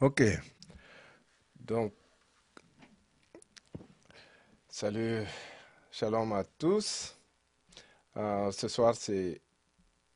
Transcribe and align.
Ok. 0.00 0.22
Donc, 1.58 1.92
salut, 4.68 5.26
shalom 5.90 6.32
à 6.34 6.44
tous. 6.44 7.16
Euh, 8.16 8.52
ce 8.52 8.68
soir, 8.68 8.94
c'est 8.94 9.40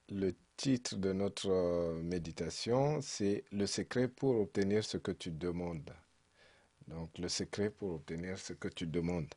le 0.08 0.37
titre 0.56 0.95
de 0.95 1.12
notre 1.12 1.50
euh, 1.50 2.00
méditation, 2.00 3.00
c'est 3.03 3.42
le 3.50 3.66
secret 3.66 4.06
pour 4.06 4.40
obtenir 4.40 4.85
ce 4.85 4.99
que 4.99 5.10
tu 5.10 5.33
demandes. 5.33 5.90
Donc, 6.87 7.19
le 7.19 7.28
secret 7.28 7.69
pour 7.71 7.94
obtenir 7.94 8.38
ce 8.38 8.53
que 8.53 8.69
tu 8.69 8.87
demandes. 8.87 9.35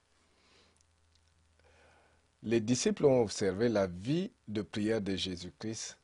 Les 2.43 2.61
disciples 2.61 3.05
ont 3.05 3.23
observé 3.23 3.67
la 3.67 3.87
vie 3.87 4.31
de 4.47 4.61
prière 4.61 5.01
de 5.01 5.15
Jésus-Christ 5.15 5.97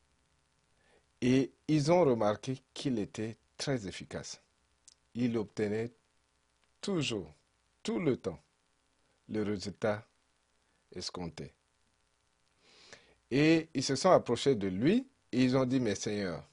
et 1.22 1.54
ils 1.68 1.92
ont 1.92 2.04
remarqué 2.04 2.58
qu'il 2.74 2.98
était 2.98 3.38
très 3.62 3.86
efficace. 3.88 4.42
Il 5.14 5.38
obtenait 5.38 5.92
toujours, 6.82 7.32
tout 7.84 8.00
le 8.00 8.18
temps, 8.18 8.42
le 9.30 9.44
résultat 9.44 10.04
escompté. 10.96 11.54
Et 13.30 13.70
ils 13.76 13.84
se 13.84 13.96
sont 13.96 14.10
approchés 14.10 14.56
de 14.56 14.68
lui 14.68 15.08
et 15.32 15.44
ils 15.44 15.56
ont 15.56 15.66
dit, 15.66 15.80
mais 15.80 15.94
Seigneur, 15.94 16.44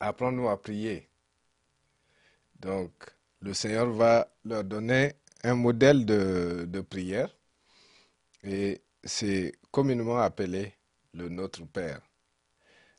apprends-nous 0.00 0.48
à 0.48 0.60
prier. 0.60 1.08
Donc, 2.58 2.90
le 3.40 3.54
Seigneur 3.54 3.88
va 3.88 4.28
leur 4.44 4.64
donner 4.64 5.14
un 5.44 5.54
modèle 5.54 6.04
de, 6.04 6.80
prière 6.80 7.32
et 8.42 8.82
c'est 9.04 9.52
communément 9.70 10.18
appelé 10.18 10.74
le 11.14 11.28
Notre 11.28 11.64
Père. 11.66 12.00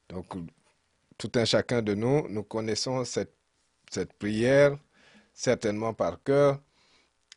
Donc, 0.07 0.27
tout 1.19 1.31
un 1.35 1.43
chacun 1.45 1.81
de 1.81 1.93
nous, 1.93 2.27
nous 2.29 2.43
connaissons 2.43 3.03
cette, 3.03 3.33
prière 4.17 4.77
certainement 5.33 5.93
par 5.93 6.23
cœur 6.23 6.59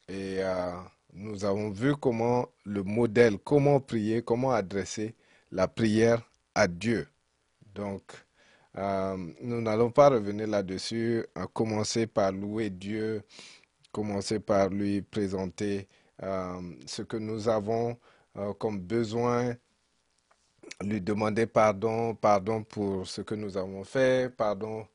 et 0.08 0.36
euh, 0.38 0.70
nous 1.12 1.44
avons 1.44 1.70
vu 1.70 1.96
comment 1.96 2.46
le 2.64 2.84
modèle, 2.84 3.38
comment 3.38 3.80
prier, 3.80 4.22
comment 4.22 4.52
adresser 4.52 5.16
la 5.50 5.66
prière 5.66 6.22
à 6.54 6.68
Dieu. 6.68 7.08
Donc, 7.74 8.02
euh, 8.78 9.16
nous 9.40 9.60
n'allons 9.60 9.90
pas 9.90 10.10
revenir 10.10 10.46
là-dessus, 10.46 11.26
commencer 11.52 12.06
par 12.06 12.30
louer 12.30 12.70
Dieu, 12.70 13.22
commencer 13.90 14.38
par 14.38 14.68
lui 14.68 15.02
présenter 15.02 15.88
euh, 16.22 16.60
ce 16.86 17.02
que 17.02 17.16
nous 17.16 17.48
avons 17.48 17.98
comme 18.58 18.78
besoin, 18.80 19.56
lui 20.82 21.00
demander 21.00 21.46
pardon, 21.46 22.14
pardon 22.14 22.62
pour 22.64 23.06
ce 23.06 23.20
que 23.22 23.34
nous 23.34 23.56
avons 23.56 23.84
fait, 23.84 24.34
pardon 24.34 24.86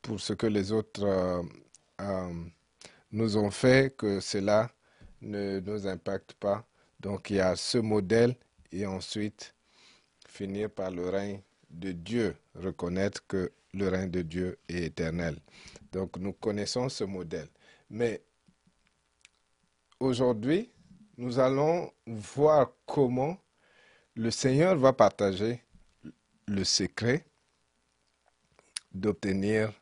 pour 0.00 0.20
ce 0.20 0.32
que 0.32 0.46
les 0.46 0.72
autres 0.72 1.42
nous 3.10 3.36
ont 3.36 3.50
fait, 3.50 3.96
que 3.96 4.20
cela 4.20 4.70
ne 5.20 5.60
nous 5.60 5.86
impacte 5.86 6.32
pas. 6.34 6.64
Donc 7.00 7.30
il 7.30 7.36
y 7.36 7.40
a 7.40 7.56
ce 7.56 7.78
modèle 7.78 8.36
et 8.70 8.86
ensuite 8.86 9.54
finir 10.26 10.70
par 10.70 10.90
le 10.90 11.08
règne 11.08 11.40
de 11.70 11.92
Dieu, 11.92 12.36
reconnaître 12.54 13.26
que 13.26 13.52
le 13.74 13.88
règne 13.88 14.10
de 14.10 14.22
Dieu 14.22 14.58
est 14.68 14.84
éternel. 14.84 15.36
Donc 15.92 16.16
nous 16.18 16.32
connaissons 16.32 16.88
ce 16.88 17.04
modèle. 17.04 17.48
Mais 17.90 18.22
aujourd'hui, 20.00 20.70
nous 21.16 21.38
allons 21.38 21.90
voir 22.06 22.70
comment 22.86 23.36
le 24.14 24.30
Seigneur 24.30 24.76
va 24.76 24.92
partager 24.92 25.62
le 26.46 26.64
secret 26.64 27.24
d'obtenir 28.92 29.72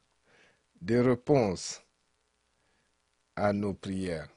des 0.81 1.01
réponses 1.01 1.83
à 3.35 3.53
nos 3.53 3.75
prières, 3.75 4.29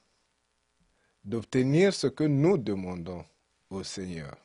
d'obtenir 1.24 1.94
ce 1.94 2.08
que 2.08 2.24
nous 2.24 2.58
demandons 2.58 3.24
au 3.70 3.84
Seigneur. 3.84 4.36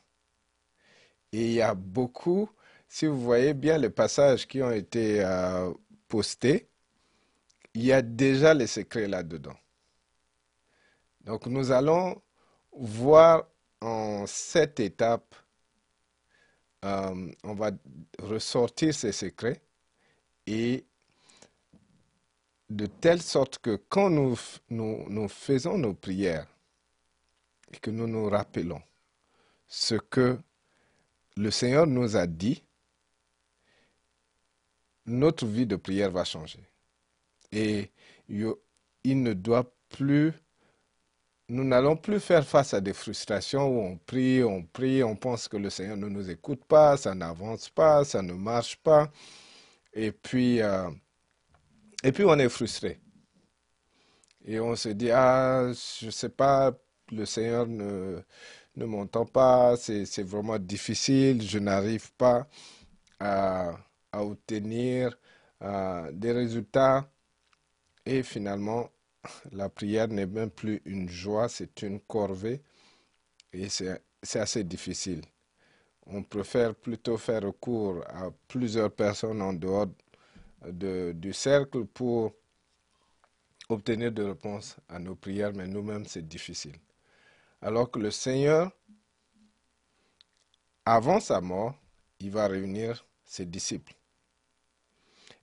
Et 1.33 1.47
il 1.47 1.53
y 1.53 1.63
a 1.63 1.75
beaucoup, 1.75 2.51
si 2.89 3.07
vous 3.07 3.21
voyez 3.21 3.55
bien 3.55 3.79
les 3.79 3.91
passages 3.91 4.47
qui 4.47 4.63
ont 4.63 4.71
été 4.71 5.25
euh, 5.25 5.73
postés, 6.09 6.69
il 7.75 7.85
y 7.85 7.93
a 7.93 8.03
déjà 8.03 8.55
les 8.55 8.67
secrets 8.67 9.09
là-dedans. 9.09 9.57
Donc 11.23 11.47
nous 11.47 11.71
allons 11.71 12.21
voir 12.73 13.47
en 13.81 14.27
cette 14.27 14.81
étape, 14.81 15.35
euh, 16.85 17.33
on 17.45 17.55
va 17.55 17.71
ressortir 18.21 18.95
ces 18.95 19.13
secrets 19.13 19.61
et 20.47 20.85
de 22.71 22.87
telle 22.87 23.23
sorte 23.23 23.59
que 23.59 23.77
quand 23.89 24.11
nous, 24.11 24.39
nous, 24.71 25.29
faisons 25.29 25.79
nos 25.79 25.95
prières 25.95 26.47
et 27.73 27.79
que 27.79 27.91
nous 27.91 28.07
nous 28.07 28.29
rappelons 28.29 28.83
ce 29.67 29.95
que 29.95 30.39
le 31.37 31.51
Seigneur 31.51 31.87
nous 31.87 32.17
a 32.17 32.27
dit, 32.27 32.63
notre 35.07 35.47
vie 35.47 35.67
de 35.67 35.77
prière 35.77 36.11
va 36.11 36.25
changer. 36.25 36.61
Et 37.53 37.91
il 38.29 39.23
ne 39.23 39.33
doit 39.33 39.73
plus, 39.89 40.33
nous 41.49 41.65
n'allons 41.65 41.97
plus 41.97 42.21
faire 42.21 42.47
face 42.47 42.75
à 42.75 42.81
des 42.81 42.93
frustrations 42.93 43.69
où 43.69 43.81
on 43.81 43.97
prie, 43.97 44.43
on 44.45 44.63
prie, 44.63 45.03
on 45.03 45.17
pense 45.17 45.49
que 45.49 45.57
le 45.57 45.71
Seigneur 45.71 45.97
ne 45.97 46.09
nous 46.09 46.31
écoute 46.31 46.65
pas, 46.65 46.97
ça 46.97 47.15
n'avance 47.15 47.71
pas, 47.71 48.05
ça 48.05 48.23
ne 48.23 48.35
marche 48.35 48.77
pas. 48.77 49.11
Et 49.95 50.13
puis, 50.13 50.61
euh, 50.63 50.91
et 52.05 52.13
puis 52.13 52.25
on 52.25 52.39
est 52.39 52.49
frustré. 52.49 53.01
Et 54.45 54.61
on 54.61 54.77
se 54.77 54.91
dit, 54.91 55.11
ah, 55.11 55.71
je 56.01 56.07
ne 56.07 56.11
sais 56.11 56.29
pas, 56.29 56.73
le 57.11 57.25
Seigneur 57.25 57.67
ne, 57.67 58.21
ne 58.77 58.85
m'entend 58.87 59.27
pas, 59.27 59.77
c'est 59.77 60.23
vraiment 60.23 60.59
difficile, 60.59 61.43
je 61.43 61.59
n'arrive 61.59 62.13
pas 62.15 62.47
à, 63.21 63.77
obtenir 64.13 65.17
euh, 65.63 66.11
des 66.13 66.33
résultats. 66.33 67.09
Et 68.07 68.23
finalement, 68.23 68.91
la 69.53 69.69
prière 69.69 70.09
n'est 70.09 70.27
même 70.27 70.51
plus 70.51 70.81
une 70.85 71.09
joie, 71.09 71.49
c'est 71.49 71.83
une 71.83 72.01
corvée. 72.01 72.63
Et 73.53 73.69
c'est 73.69 74.41
assez 74.41 74.65
difficile. 74.65 75.23
On 76.07 76.23
préfère 76.23 76.75
plutôt 76.75 77.17
faire 77.17 77.43
recours 77.43 78.03
à 78.09 78.31
plusieurs 78.47 78.91
personnes 78.91 79.43
en 79.43 79.53
dehors 79.53 79.87
de, 80.67 81.13
du 81.15 81.33
cercle 81.33 81.85
pour 81.85 82.33
obtenir 83.69 84.11
des 84.13 84.23
réponses 84.23 84.77
à 84.89 84.99
nos 84.99 85.15
prières, 85.15 85.53
mais 85.55 85.67
nous-mêmes, 85.67 86.07
c'est 86.07 86.27
difficile. 86.27 86.77
Alors 87.61 87.91
que 87.91 87.99
le 87.99 88.11
Seigneur, 88.11 88.71
avant 90.85 91.21
sa 91.21 91.41
mort, 91.41 91.75
il 92.21 92.31
va 92.31 92.47
réunir 92.47 93.05
ses 93.25 93.45
disciples. 93.45 93.95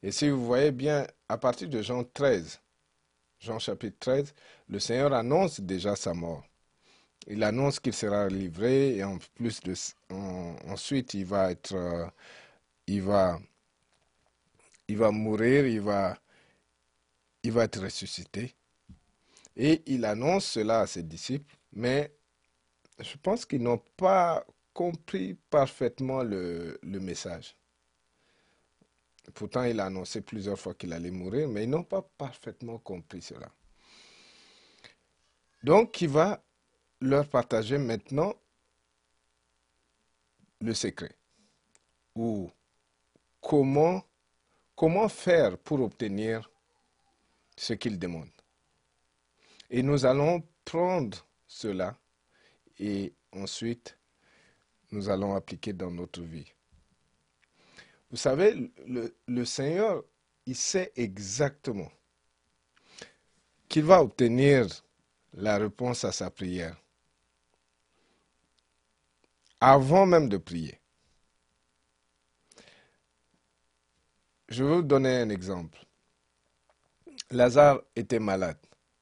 Et 0.02 0.12
si 0.12 0.30
vous 0.30 0.46
voyez 0.46 0.72
bien, 0.72 1.06
à 1.30 1.38
partir 1.38 1.70
de 1.70 1.82
Jean 1.82 2.04
13, 2.04 2.60
Jean 3.40 3.60
chapitre 3.60 3.98
13, 4.00 4.34
le 4.70 4.80
Seigneur 4.80 5.14
annonce 5.14 5.60
déjà 5.60 5.96
sa 5.96 6.14
mort. 6.14 6.44
Il 7.28 7.44
annonce 7.44 7.80
qu'il 7.80 7.94
sera 7.94 8.28
livré 8.28 8.98
et 8.98 9.04
en 9.04 9.18
plus 9.36 9.60
de 9.62 9.74
ensuite 10.70 11.14
il 11.16 11.26
va 11.26 11.52
être 11.52 11.74
euh, 11.74 12.06
il 12.88 13.02
va 13.02 13.40
il 14.88 14.98
va 14.98 15.12
mourir, 15.12 15.66
il 15.66 15.82
va 15.82 16.18
il 17.44 17.52
va 17.52 17.64
être 17.64 17.82
ressuscité. 17.82 18.54
Et 19.58 19.82
il 19.88 20.06
annonce 20.06 20.46
cela 20.46 20.82
à 20.82 20.88
ses 20.88 21.04
disciples 21.04 21.56
mais 21.74 22.12
je 23.00 23.18
pense 23.18 23.46
qu'ils 23.46 23.62
n'ont 23.62 23.82
pas 23.98 24.46
compris 24.74 25.36
parfaitement 25.50 26.24
le, 26.24 26.80
message. 26.84 27.56
Pourtant, 29.34 29.64
il 29.64 29.80
a 29.80 29.86
annoncé 29.86 30.22
plusieurs 30.22 30.60
fois 30.60 30.74
qu'il 30.74 30.94
allait 30.94 31.12
mourir, 31.12 31.48
mais 31.48 31.64
ils 31.64 31.70
n'ont 31.70 31.84
pas 31.84 32.02
parfaitement 32.02 32.78
compris 32.78 33.22
cela. 33.22 33.52
Donc, 35.64 36.00
il 36.02 36.10
va 36.10 36.44
leur 37.02 37.28
partager 37.28 37.78
maintenant 37.78 38.36
le 40.62 40.74
secret. 40.74 41.16
Ou 42.16 42.50
comment, 43.42 44.04
comment 44.76 45.10
faire 45.10 45.58
pour 45.58 45.82
obtenir 45.82 46.50
ce 47.58 47.74
qu'ils 47.74 48.00
demandent. 48.00 48.30
Et 49.70 49.82
nous 49.82 50.06
allons 50.06 50.44
prendre 50.64 51.26
cela 51.48 51.98
et 52.80 53.14
ensuite 53.32 53.98
nous 54.92 55.10
allons 55.10 55.36
appliquer 55.36 55.74
dans 55.74 55.92
notre 55.92 56.22
vie. 56.22 56.52
Vous 58.16 58.22
savez, 58.22 58.72
le, 59.28 59.44
Seigneur, 59.44 60.02
il 60.46 60.56
sait 60.56 60.94
exactement 60.96 61.92
qu'il 63.68 63.84
va 63.84 64.02
obtenir 64.02 64.68
la 65.34 65.58
réponse 65.58 66.06
à 66.06 66.14
sa 66.14 66.30
prière 66.32 66.82
avant 69.60 70.06
même 70.06 70.30
de 70.30 70.38
prier. 70.38 70.80
je 74.48 74.64
vais 74.64 74.76
vous 74.76 74.82
donner 74.82 75.18
un 75.18 75.28
exemple. 75.30 75.78
Lazare 77.32 77.82
était 77.98 78.20
malade. 78.20 78.60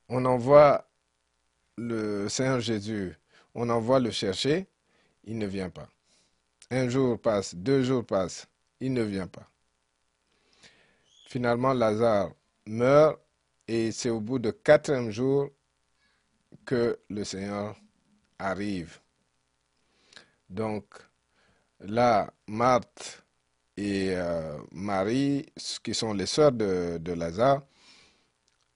On 0.09 0.25
envoie 0.25 0.89
le 1.77 2.29
Seigneur 2.29 2.61
Jésus, 2.61 3.15
on 3.53 3.69
envoie 3.69 3.99
le 3.99 4.09
chercher, 4.09 4.65
il 5.23 5.37
ne 5.37 5.45
vient 5.45 5.69
pas. 5.69 5.87
Un 6.71 6.89
jour 6.89 7.21
passe, 7.21 7.53
deux 7.53 7.83
jours 7.83 8.03
passent, 8.03 8.47
il 8.83 8.91
ne 8.93 9.01
vient 9.03 9.27
pas. 9.27 9.49
Finalement, 11.27 11.73
Lazare 11.73 12.33
meurt 12.65 13.17
et 13.65 13.93
c'est 13.93 14.09
au 14.09 14.19
bout 14.19 14.39
de 14.39 14.51
quatrième 14.51 15.09
jour 15.09 15.49
que 16.65 16.99
le 17.09 17.23
Seigneur 17.23 17.77
arrive. 18.37 18.99
Donc 20.49 20.85
là, 21.79 22.31
Marthe 22.45 23.23
et 23.77 24.15
euh, 24.15 24.57
Marie, 24.73 25.45
qui 25.81 25.93
sont 25.93 26.13
les 26.13 26.25
sœurs 26.25 26.51
de, 26.51 27.13
Lazare, 27.13 27.61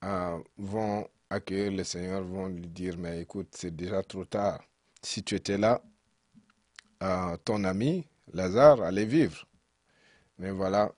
euh, 0.06 0.39
vont 0.57 1.06
accueillir 1.30 1.74
le 1.74 1.83
Seigneur, 1.83 2.24
vont 2.24 2.48
lui 2.48 2.68
dire, 2.68 2.98
mais 2.98 3.21
écoute, 3.21 3.50
c'est 3.51 3.75
déjà 3.75 4.01
trop 4.04 4.24
tard. 4.24 4.63
Si 5.01 5.21
tu 5.21 5.36
étais 5.36 5.57
là, 5.57 5.81
euh, 7.04 7.36
ton 7.44 7.65
ami, 7.65 8.07
Lazare, 8.33 8.81
allait 8.81 9.06
vivre. 9.06 9.45
Mais 10.37 10.51
voilà, 10.51 10.91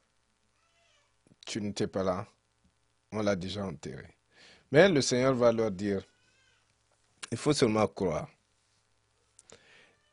tu 1.46 1.62
n'étais 1.62 1.88
pas 1.88 2.04
là. 2.04 2.28
On 3.12 3.22
l'a 3.22 3.36
déjà 3.36 3.66
enterré. 3.66 4.08
Mais 4.72 4.90
le 4.90 5.02
Seigneur 5.02 5.34
va 5.34 5.52
leur 5.52 5.72
dire, 5.72 6.04
il 7.32 7.38
faut 7.38 7.54
seulement 7.54 7.88
croire. 7.88 8.30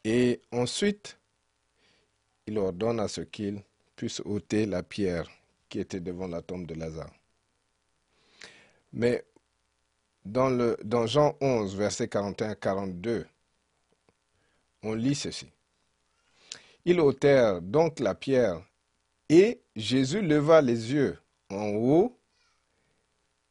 Et 0.04 0.40
ensuite, 0.52 1.18
il 2.46 2.56
ordonne 2.58 3.00
à 3.00 3.08
ce 3.08 3.22
qu'ils 3.22 3.62
puissent 3.96 4.22
ôter 4.24 4.66
la 4.66 4.82
pierre 4.82 5.28
qui 5.68 5.80
était 5.80 6.00
devant 6.00 6.28
la 6.28 6.42
tombe 6.42 6.66
de 6.66 6.74
Lazare. 6.74 7.12
Mais 8.92 9.24
dans, 10.24 10.48
le, 10.48 10.76
dans 10.84 11.06
Jean 11.06 11.36
11, 11.40 11.76
verset 11.76 12.06
41-42, 12.06 13.26
on 14.82 14.94
lit 14.94 15.14
ceci. 15.14 15.50
Ils 16.84 17.00
ôtèrent 17.00 17.60
donc 17.60 17.98
la 17.98 18.14
pierre, 18.14 18.62
et 19.28 19.60
Jésus 19.74 20.22
leva 20.22 20.60
les 20.60 20.92
yeux 20.92 21.18
en 21.50 21.68
haut 21.68 22.18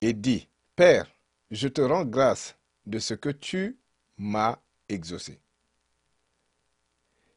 et 0.01 0.13
dit, 0.13 0.47
Père, 0.75 1.07
je 1.51 1.67
te 1.67 1.81
rends 1.81 2.05
grâce 2.05 2.55
de 2.85 2.99
ce 2.99 3.13
que 3.13 3.29
tu 3.29 3.77
m'as 4.17 4.57
exaucé. 4.89 5.39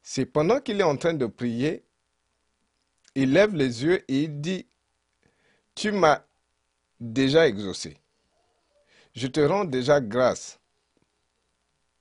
C'est 0.02 0.26
pendant 0.26 0.61
qu'il 0.61 0.81
est 0.81 0.85
en 0.85 0.96
train 0.96 1.14
de 1.14 1.26
prier, 1.26 1.85
il 3.14 3.32
lève 3.32 3.55
les 3.55 3.85
yeux 3.85 4.05
et 4.11 4.25
il 4.25 4.40
dit, 4.40 4.67
tu 5.75 5.93
m'as 5.93 6.25
déjà 7.00 7.46
exaucé. 7.46 7.96
Je 9.14 9.26
te 9.26 9.40
rends 9.40 9.64
déjà 9.64 10.00
grâce. 10.00 10.58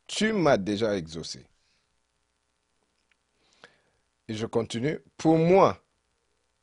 Tu 0.08 0.34
m'as 0.34 0.58
déjà 0.58 0.96
exaucé. 0.96 1.46
Et 4.28 4.36
je 4.36 4.46
continue. 4.46 5.00
Pour 5.18 5.38
moi, 5.38 5.84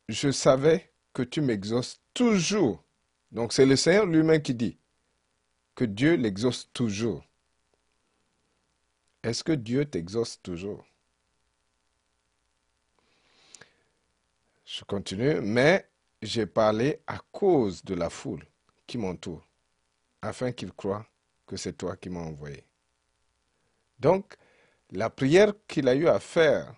je 0.09 0.31
savais 0.31 0.91
que 1.13 1.23
tu 1.23 1.41
m'exauces 1.41 2.01
toujours. 2.13 2.83
Donc 3.31 3.53
c'est 3.53 3.65
le 3.65 3.75
Seigneur 3.75 4.05
lui-même 4.05 4.41
qui 4.41 4.53
dit 4.53 4.77
que 5.75 5.85
Dieu 5.85 6.15
l'exauce 6.15 6.69
toujours. 6.73 7.25
Est-ce 9.23 9.43
que 9.43 9.51
Dieu 9.51 9.85
t'exauce 9.85 10.41
toujours? 10.41 10.85
Je 14.65 14.83
continue, 14.83 15.41
mais 15.41 15.87
j'ai 16.21 16.45
parlé 16.45 16.99
à 17.07 17.19
cause 17.31 17.83
de 17.83 17.93
la 17.93 18.09
foule 18.09 18.45
qui 18.87 18.97
m'entoure, 18.97 19.47
afin 20.21 20.51
qu'ils 20.51 20.73
croient 20.73 21.05
que 21.45 21.57
c'est 21.57 21.73
toi 21.73 21.95
qui 21.95 22.09
m'as 22.09 22.21
envoyé. 22.21 22.63
Donc, 23.99 24.35
la 24.91 25.09
prière 25.09 25.53
qu'il 25.67 25.87
a 25.87 25.95
eu 25.95 26.07
à 26.07 26.19
faire, 26.19 26.75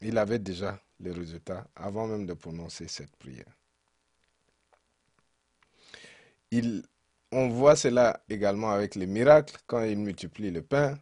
il 0.00 0.18
avait 0.18 0.38
déjà 0.38 0.80
résultats 1.12 1.66
avant 1.76 2.06
même 2.06 2.26
de 2.26 2.34
prononcer 2.34 2.88
cette 2.88 3.14
prière. 3.16 3.52
Il, 6.50 6.84
on 7.32 7.48
voit 7.48 7.76
cela 7.76 8.22
également 8.28 8.70
avec 8.70 8.94
les 8.94 9.06
miracles 9.06 9.56
quand 9.66 9.82
il 9.82 9.98
multiplie 9.98 10.50
le 10.50 10.62
pain 10.62 10.98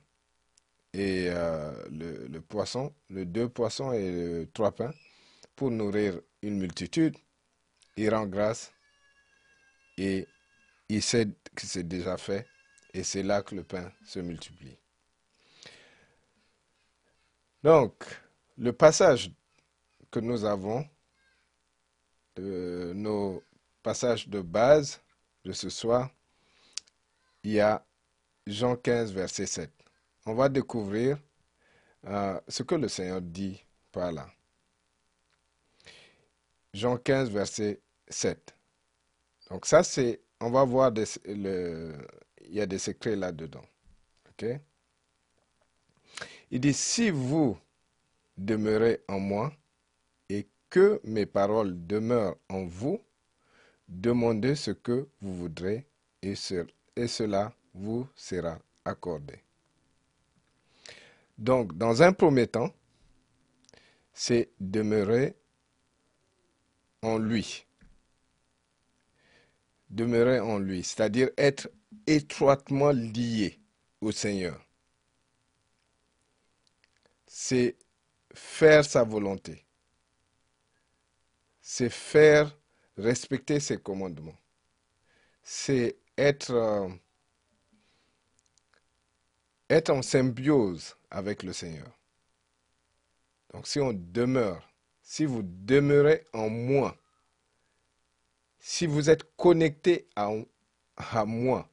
et 0.95 1.27
euh, 1.29 1.73
le, 1.91 2.27
le, 2.27 2.41
poisson, 2.41 2.95
le 3.09 3.25
deux 3.25 3.49
poissons 3.49 3.93
et 3.93 4.11
le 4.11 4.51
trois 4.53 4.73
pains 4.73 4.93
pour 5.57 5.71
nourrir 5.71 6.21
une 6.43 6.59
multitude. 6.59 7.17
Il 7.97 8.15
rend 8.15 8.27
grâce 8.27 8.73
et 9.99 10.27
il 10.89 11.03
sait 11.03 11.27
que 11.55 11.67
c'est 11.67 11.87
déjà 11.87 12.17
fait 12.17 12.47
et 12.95 13.03
c'est 13.03 13.23
là 13.23 13.43
que 13.43 13.55
le 13.55 13.65
pain 13.65 13.93
se 14.05 14.21
multiplie. 14.21 14.77
Donc, 17.63 18.05
le 18.59 18.73
passage 18.73 19.31
que 20.13 20.21
nous 20.21 20.45
avons, 20.45 20.87
de 22.37 22.93
nos 22.95 23.43
passages 23.83 24.29
de 24.29 24.41
base 24.41 25.01
de 25.45 25.53
ce 25.53 25.71
soir, 25.71 26.11
il 27.43 27.53
y 27.53 27.61
a 27.61 27.85
Jean 28.47 28.77
15, 28.77 29.13
verset 29.13 29.47
7. 29.47 29.71
On 30.27 30.35
va 30.35 30.49
découvrir 30.49 31.19
euh, 32.07 32.39
ce 32.47 32.63
que 32.63 32.75
le 32.75 32.89
Seigneur 32.89 33.21
dit 33.21 33.65
par 33.91 34.13
là. 34.13 34.29
Jean 36.75 36.97
15, 36.99 37.31
verset 37.31 37.81
7. 38.09 38.55
Donc 39.51 39.67
ça, 39.67 39.83
c'est, 39.83 40.21
on 40.41 40.51
va 40.51 40.65
voir, 40.65 40.93
il 41.27 41.99
y 42.49 42.61
a 42.61 42.67
des 42.67 42.79
secrets 42.79 43.17
là-dedans. 43.17 43.65
OK? 44.31 44.47
Il 46.51 46.61
dit, 46.61 46.75
si 46.75 47.11
vous 47.11 47.59
demeurez 48.37 49.03
en 49.09 49.19
moi 49.19 49.53
que 50.73 51.03
mes 51.05 51.27
paroles 51.27 51.87
demeurent 51.87 52.39
en 52.49 52.65
vous, 52.65 52.99
demandez 53.89 54.55
ce 54.55 54.71
que 54.71 55.07
vous 55.21 55.35
voudrez 55.37 55.87
et, 56.23 56.35
cela 56.35 57.53
vous 57.75 58.09
sera 58.15 58.59
accordé. 58.83 59.35
Donc, 61.37 61.77
dans 61.77 62.03
un 62.03 62.15
premier 62.15 62.47
temps, 62.47 62.73
c'est 64.15 64.49
demeurer 64.61 65.37
en 67.03 67.19
lui. 67.19 67.67
Demeurer 69.91 70.41
en 70.41 70.59
lui, 70.59 70.83
c'est-à-dire 70.85 71.29
être 71.37 71.69
étroitement 72.07 72.93
lié 72.93 73.61
au 74.01 74.11
Seigneur. 74.11 74.59
C'est 77.27 77.77
faire 78.33 78.87
sa 78.87 79.05
volonté. 79.05 79.62
C'est 81.75 81.89
faire 81.89 82.55
respecter 82.99 83.59
ses 83.59 83.79
commandements. 83.79 84.37
C'est 85.43 85.97
être, 86.19 86.51
euh, 86.51 86.91
être 89.71 89.89
en 89.89 90.03
symbiose 90.03 90.99
avec 91.11 91.43
le 91.43 91.55
Seigneur. 91.55 91.91
Donc 93.55 93.67
si 93.67 93.81
on 93.81 93.95
demeure, 93.95 94.71
si 95.01 95.25
vous 95.25 95.41
demeurez 95.43 96.27
en 96.35 96.51
moi, 96.51 96.95
si 98.59 98.85
vous 98.85 99.09
êtes 99.09 99.35
connecté 99.39 100.11
à 100.15 101.25
moi, 101.25 101.71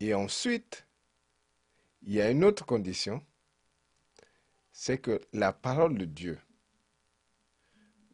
et 0.00 0.14
ensuite, 0.14 0.86
il 2.00 2.14
y 2.14 2.22
a 2.22 2.30
une 2.30 2.42
autre 2.42 2.64
condition, 2.64 3.22
c'est 4.72 4.96
que 4.96 5.20
la 5.34 5.52
parole 5.52 5.98
de 5.98 6.06
Dieu 6.06 6.38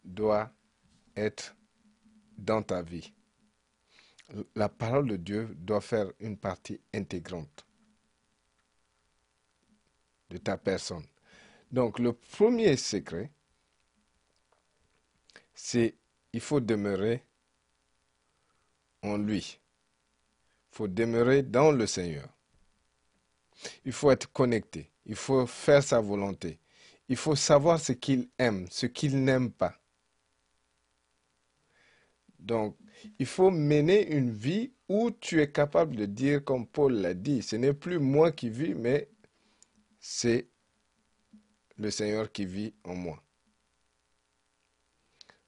doit 0.07 0.51
être 1.17 1.55
dans 2.39 2.63
ta 2.63 2.83
vie. 2.83 3.13
La 4.55 4.69
parole 4.69 5.09
de 5.09 5.17
Dieu 5.17 5.55
doit 5.59 5.81
faire 5.81 6.11
une 6.21 6.37
partie 6.37 6.81
intégrante 6.95 7.67
de 10.31 10.39
ta 10.39 10.57
personne. 10.57 11.05
Donc 11.71 11.99
le 11.99 12.13
premier 12.13 12.77
secret, 12.77 13.31
c'est 15.55 15.95
il 16.33 16.41
faut 16.41 16.61
demeurer 16.61 17.25
en 19.03 19.17
lui. 19.17 19.61
Il 20.73 20.77
faut 20.77 20.89
demeurer 20.89 21.43
dans 21.43 21.71
le 21.71 21.87
Seigneur. 21.87 22.29
Il 23.85 23.93
faut 23.93 24.11
être 24.11 24.31
connecté. 24.33 24.91
Il 25.07 25.17
faut 25.17 25.47
faire 25.47 25.83
sa 25.83 26.01
volonté. 26.01 26.59
Il 27.09 27.17
faut 27.17 27.37
savoir 27.37 27.81
ce 27.81 27.93
qu'il 27.93 28.29
aime, 28.39 28.67
ce 28.71 28.87
qu'il 28.87 29.23
n'aime 29.23 29.51
pas. 29.51 29.81
Donc, 32.47 32.77
il 33.19 33.27
faut 33.27 33.51
mener 33.51 34.07
une 34.17 34.31
vie 34.31 34.73
où 34.89 35.11
tu 35.11 35.43
es 35.43 35.51
capable 35.51 35.97
de 35.97 36.07
dire, 36.07 36.45
comme 36.45 36.67
Paul 36.67 36.95
l'a 36.95 37.13
dit, 37.13 37.43
ce 37.43 37.57
n'est 37.57 37.75
plus 37.75 37.99
moi 37.99 38.33
qui 38.33 38.49
vis, 38.51 38.75
mais 38.75 39.09
c'est 40.01 40.49
le 41.77 41.91
Seigneur 41.91 42.33
qui 42.33 42.47
vit 42.47 42.75
en 42.85 42.95
moi. 42.95 43.23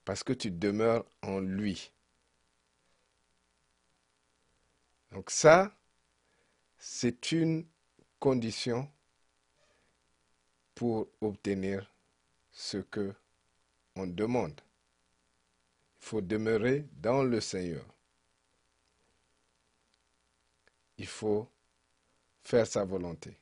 parce 0.08 0.24
que 0.24 0.32
tu 0.32 0.50
demeures 0.50 1.04
en 1.20 1.38
lui. 1.38 1.92
Donc 5.12 5.30
ça, 5.30 5.70
c'est 6.78 7.30
une 7.30 7.66
condition 8.18 8.90
pour 10.74 11.08
obtenir 11.20 11.92
ce 12.52 12.78
que 12.78 13.14
on 13.96 14.06
demande. 14.06 14.58
Il 16.00 16.06
faut 16.06 16.20
demeurer 16.20 16.86
dans 16.92 17.22
le 17.22 17.40
Seigneur. 17.40 17.84
Il 20.96 21.06
faut 21.06 21.48
faire 22.42 22.66
sa 22.66 22.84
volonté. 22.84 23.36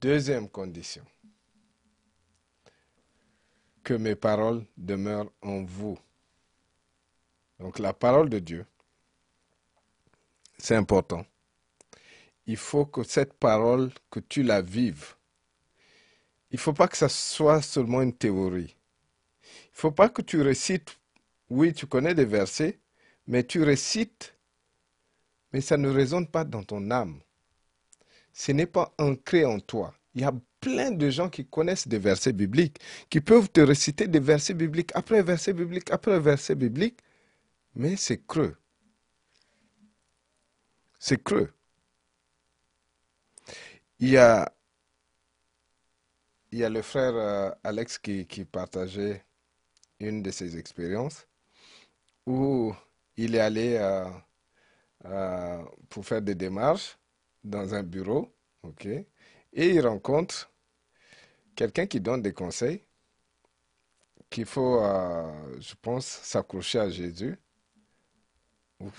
Deuxième 0.00 0.48
condition, 0.48 1.04
que 3.84 3.94
mes 3.94 4.16
paroles 4.16 4.64
demeurent 4.76 5.30
en 5.42 5.62
vous. 5.62 5.98
Donc 7.58 7.78
la 7.78 7.92
parole 7.92 8.30
de 8.30 8.38
Dieu, 8.38 8.66
c'est 10.56 10.76
important. 10.76 11.26
Il 12.46 12.56
faut 12.56 12.86
que 12.86 13.02
cette 13.02 13.34
parole, 13.34 13.92
que 14.10 14.20
tu 14.20 14.42
la 14.42 14.62
vives. 14.62 15.14
Il 16.50 16.56
ne 16.56 16.60
faut 16.60 16.72
pas 16.72 16.88
que 16.88 16.96
ça 16.96 17.08
soit 17.08 17.62
seulement 17.62 18.02
une 18.02 18.12
théorie. 18.12 18.76
Il 19.44 19.74
ne 19.74 19.80
faut 19.80 19.92
pas 19.92 20.08
que 20.08 20.22
tu 20.22 20.40
récites, 20.42 20.98
oui, 21.48 21.72
tu 21.72 21.86
connais 21.86 22.14
des 22.14 22.24
versets, 22.24 22.78
mais 23.26 23.44
tu 23.44 23.62
récites, 23.62 24.34
mais 25.52 25.60
ça 25.60 25.76
ne 25.76 25.88
résonne 25.88 26.26
pas 26.26 26.44
dans 26.44 26.62
ton 26.62 26.90
âme 26.90 27.20
ce 28.32 28.52
n'est 28.52 28.66
pas 28.66 28.94
ancré 28.98 29.44
en 29.44 29.60
toi. 29.60 29.94
Il 30.14 30.22
y 30.22 30.24
a 30.24 30.32
plein 30.60 30.90
de 30.90 31.10
gens 31.10 31.28
qui 31.28 31.46
connaissent 31.46 31.88
des 31.88 31.98
versets 31.98 32.32
bibliques, 32.32 32.78
qui 33.08 33.20
peuvent 33.20 33.50
te 33.50 33.60
réciter 33.60 34.08
des 34.08 34.20
versets 34.20 34.54
bibliques 34.54 34.92
après 34.94 35.22
verset 35.22 35.52
biblique 35.52 35.90
après 35.90 36.18
verset 36.20 36.54
biblique, 36.54 36.98
mais 37.74 37.96
c'est 37.96 38.26
creux. 38.26 38.56
C'est 40.98 41.22
creux. 41.22 41.50
Il 43.98 44.08
y 44.08 44.16
a, 44.16 44.52
il 46.52 46.58
y 46.58 46.64
a 46.64 46.68
le 46.68 46.82
frère 46.82 47.14
euh, 47.14 47.50
Alex 47.64 47.98
qui, 47.98 48.24
partageait 48.44 49.24
une 50.00 50.22
de 50.22 50.30
ses 50.30 50.56
expériences 50.58 51.26
où 52.26 52.74
il 53.16 53.34
est 53.34 53.40
allé 53.40 53.76
euh, 53.76 54.04
euh, 55.06 55.62
pour 55.88 56.04
faire 56.04 56.22
des 56.22 56.34
démarches 56.34 56.98
dans 57.44 57.74
un 57.74 57.82
bureau, 57.82 58.34
ok, 58.62 58.86
et 58.86 59.06
il 59.52 59.86
rencontre 59.86 60.52
quelqu'un 61.56 61.86
qui 61.86 62.00
donne 62.00 62.22
des 62.22 62.32
conseils 62.32 62.84
qu'il 64.28 64.46
faut, 64.46 64.80
je 65.58 65.74
pense, 65.82 66.06
s'accrocher 66.06 66.78
à 66.78 66.88
Jésus. 66.88 67.36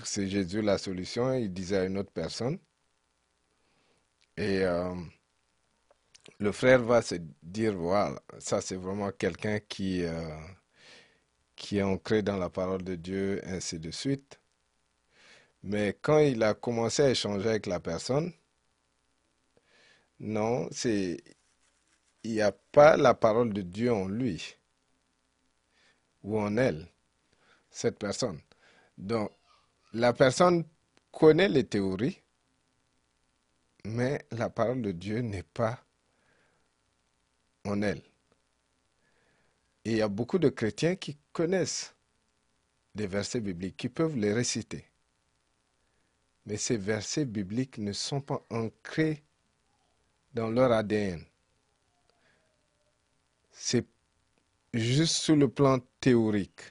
C'est 0.03 0.27
Jésus 0.27 0.61
la 0.61 0.77
solution, 0.77 1.33
il 1.33 1.53
disait 1.53 1.77
à 1.77 1.85
une 1.85 1.97
autre 1.97 2.11
personne. 2.11 2.59
Et 4.35 4.65
le 6.41 6.51
frère 6.51 6.81
va 6.81 7.03
se 7.03 7.15
dire, 7.43 7.75
voilà, 7.75 8.19
ça 8.39 8.61
c'est 8.61 8.75
vraiment 8.75 9.11
quelqu'un 9.11 9.59
qui, 9.59 10.03
euh, 10.03 10.35
qui 11.55 11.77
est 11.77 11.83
ancré 11.83 12.23
dans 12.23 12.37
la 12.37 12.49
parole 12.49 12.83
de 12.83 12.95
Dieu, 12.95 13.39
ainsi 13.45 13.77
de 13.77 13.91
suite. 13.91 14.39
Mais 15.61 15.95
quand 16.01 16.17
il 16.17 16.41
a 16.41 16.55
commencé 16.55 17.03
à 17.03 17.09
échanger 17.11 17.47
avec 17.47 17.67
la 17.67 17.79
personne, 17.79 18.33
non, 20.19 20.67
c'est 20.71 21.17
il 22.23 22.31
n'y 22.31 22.41
a 22.41 22.51
pas 22.51 22.97
la 22.97 23.13
parole 23.13 23.53
de 23.53 23.61
Dieu 23.61 23.93
en 23.93 24.07
lui 24.07 24.55
ou 26.23 26.39
en 26.39 26.57
elle, 26.57 26.87
cette 27.69 27.99
personne. 27.99 28.41
Donc, 28.97 29.31
la 29.93 30.13
personne 30.13 30.65
connaît 31.11 31.49
les 31.49 31.65
théories, 31.65 32.19
mais 33.85 34.25
la 34.31 34.49
parole 34.49 34.81
de 34.81 34.91
Dieu 34.91 35.19
n'est 35.19 35.43
pas 35.43 35.83
en 37.65 37.81
elle. 37.81 38.01
Et 39.85 39.91
il 39.91 39.97
y 39.97 40.01
a 40.01 40.07
beaucoup 40.07 40.39
de 40.39 40.49
chrétiens 40.49 40.95
qui 40.95 41.17
connaissent 41.33 41.95
des 42.93 43.07
versets 43.07 43.39
bibliques, 43.39 43.77
qui 43.77 43.89
peuvent 43.89 44.15
les 44.15 44.33
réciter. 44.33 44.85
Mais 46.45 46.57
ces 46.57 46.77
versets 46.77 47.25
bibliques 47.25 47.77
ne 47.77 47.93
sont 47.93 48.21
pas 48.21 48.45
ancrés 48.49 49.23
dans 50.33 50.49
leur 50.49 50.71
ADN. 50.71 51.23
C'est 53.51 53.85
juste 54.73 55.15
sur 55.15 55.35
le 55.35 55.47
plan 55.47 55.79
théorique. 55.99 56.61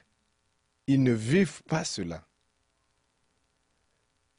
Ils 0.87 1.01
ne 1.01 1.13
vivent 1.13 1.63
pas 1.63 1.83
cela. 1.83 2.25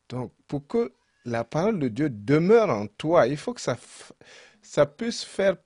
Donc, 0.08 0.32
pour 0.46 0.66
que 0.66 0.92
la 1.24 1.44
parole 1.44 1.78
de 1.78 1.88
Dieu 1.88 2.10
demeure 2.10 2.68
en 2.68 2.86
toi, 2.86 3.26
il 3.26 3.36
faut 3.36 3.54
que 3.54 3.60
ça, 3.60 3.78
ça 4.60 4.84
puisse 4.84 5.24
faire 5.24 5.56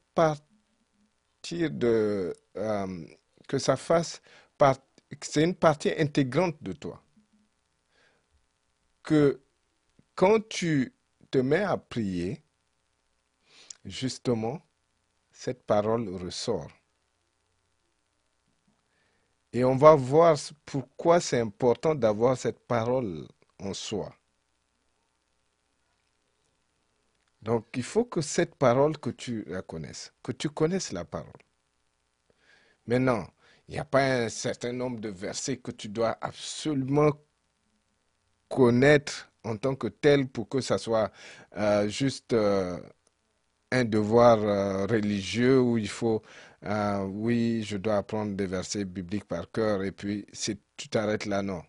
de... 1.54 2.34
Euh, 2.56 3.06
que 3.48 3.58
ça 3.58 3.76
fasse 3.76 4.20
partie... 4.58 4.82
C'est 5.22 5.44
une 5.44 5.54
partie 5.54 5.92
intégrante 5.96 6.60
de 6.62 6.72
toi. 6.72 7.00
Que 9.02 9.40
quand 10.14 10.48
tu 10.48 10.92
te 11.30 11.38
mets 11.38 11.62
à 11.62 11.76
prier, 11.76 12.42
justement, 13.84 14.60
cette 15.30 15.62
parole 15.64 16.08
ressort. 16.08 16.70
Et 19.52 19.64
on 19.64 19.76
va 19.76 19.94
voir 19.94 20.36
pourquoi 20.64 21.20
c'est 21.20 21.40
important 21.40 21.94
d'avoir 21.94 22.36
cette 22.36 22.58
parole 22.66 23.28
en 23.58 23.72
soi. 23.72 24.14
Donc 27.46 27.66
il 27.76 27.84
faut 27.84 28.04
que 28.04 28.20
cette 28.20 28.56
parole, 28.56 28.98
que 28.98 29.10
tu 29.10 29.44
la 29.46 29.62
connaisses, 29.62 30.12
que 30.20 30.32
tu 30.32 30.50
connaisses 30.50 30.90
la 30.90 31.04
parole. 31.04 31.30
Maintenant, 32.88 33.24
il 33.68 33.74
n'y 33.74 33.78
a 33.78 33.84
pas 33.84 34.24
un 34.24 34.28
certain 34.28 34.72
nombre 34.72 34.98
de 35.00 35.08
versets 35.10 35.58
que 35.58 35.70
tu 35.70 35.88
dois 35.88 36.18
absolument 36.20 37.12
connaître 38.48 39.30
en 39.44 39.56
tant 39.56 39.76
que 39.76 39.86
tel 39.86 40.28
pour 40.28 40.48
que 40.48 40.60
ça 40.60 40.78
soit 40.78 41.12
euh, 41.56 41.88
juste 41.88 42.32
euh, 42.32 42.80
un 43.72 43.84
devoir 43.84 44.38
euh, 44.42 44.86
religieux 44.86 45.60
où 45.60 45.78
il 45.78 45.88
faut, 45.88 46.22
oui, 47.08 47.62
je 47.64 47.76
dois 47.76 47.98
apprendre 47.98 48.34
des 48.36 48.46
versets 48.46 48.84
bibliques 48.84 49.26
par 49.26 49.50
cœur 49.52 49.84
et 49.84 49.92
puis 49.92 50.26
tu 50.76 50.88
t'arrêtes 50.88 51.26
là, 51.26 51.42
non. 51.42 51.62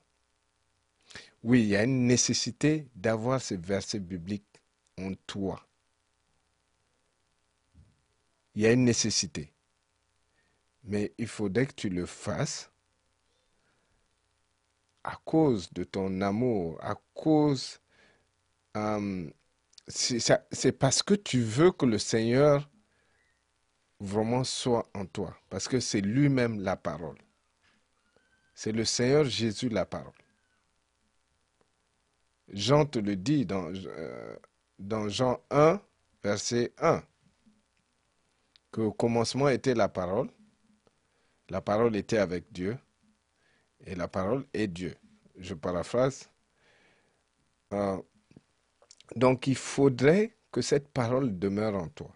Oui, 1.44 1.62
il 1.64 1.68
y 1.70 1.76
a 1.76 1.84
une 1.84 2.06
nécessité 2.06 2.88
d'avoir 2.96 3.42
ces 3.42 3.58
versets 3.58 4.00
bibliques 4.00 4.62
en 5.00 5.14
toi. 5.26 5.67
Il 8.58 8.64
y 8.64 8.66
a 8.66 8.72
une 8.72 8.86
nécessité. 8.86 9.54
Mais 10.84 11.14
il 11.20 11.28
faudrait 11.28 11.68
que 11.68 11.76
tu 11.76 11.90
le 11.90 12.08
fasses 12.08 12.72
à 15.04 15.16
cause 15.26 15.72
de 15.74 15.84
ton 15.84 16.22
amour, 16.22 16.84
à 16.84 16.96
cause 17.14 17.80
euh, 18.76 19.30
c'est 19.88 20.72
parce 20.72 21.04
que 21.04 21.14
tu 21.14 21.42
veux 21.42 21.72
que 21.72 21.86
le 21.86 22.00
Seigneur 22.00 22.68
vraiment 24.00 24.44
soit 24.44 24.90
en 24.96 25.06
toi, 25.06 25.38
parce 25.52 25.68
que 25.68 25.80
c'est 25.80 26.02
lui-même 26.02 26.60
la 26.60 26.76
parole. 26.76 27.20
C'est 28.56 28.72
le 28.72 28.86
Seigneur 28.86 29.26
Jésus 29.26 29.70
la 29.70 29.86
parole. 29.86 30.18
Jean 32.48 32.88
te 32.88 32.98
le 32.98 33.16
dit 33.16 33.46
dans, 33.46 33.72
euh, 33.72 34.36
dans 34.80 35.10
Jean 35.10 35.40
1, 35.52 35.80
verset 36.24 36.74
1, 36.80 37.04
que 38.72 38.82
au 38.82 38.92
commencement 38.92 39.50
était 39.50 39.76
la 39.76 39.90
parole, 39.90 40.30
la 41.50 41.62
parole 41.62 41.96
était 41.96 42.18
avec 42.18 42.52
Dieu, 42.52 42.78
et 43.86 43.96
la 43.96 44.08
parole 44.08 44.46
est 44.54 44.68
Dieu. 44.68 44.96
Je 45.38 45.54
paraphrase. 45.54 46.30
Euh, 47.74 48.02
donc 49.16 49.48
il 49.48 49.56
faudrait 49.56 50.36
que 50.52 50.62
cette 50.62 50.90
parole 50.90 51.38
demeure 51.38 51.76
en 51.76 51.88
toi. 51.90 52.14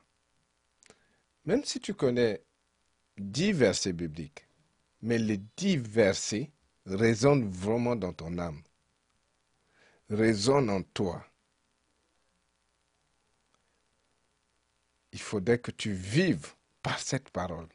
Même 1.45 1.63
si 1.63 1.79
tu 1.79 1.93
connais 1.93 2.43
dix 3.17 3.51
versets 3.51 3.93
bibliques, 3.93 4.47
mais 5.01 5.17
les 5.17 5.39
dix 5.57 5.77
versets 5.77 6.51
résonnent 6.85 7.49
vraiment 7.49 7.95
dans 7.95 8.13
ton 8.13 8.37
âme, 8.37 8.61
résonnent 10.09 10.69
en 10.69 10.81
toi. 10.81 11.25
Il 15.13 15.19
faudrait 15.19 15.59
que 15.59 15.71
tu 15.71 15.91
vives 15.91 16.53
par 16.81 16.99
cette 16.99 17.29
parole, 17.29 17.67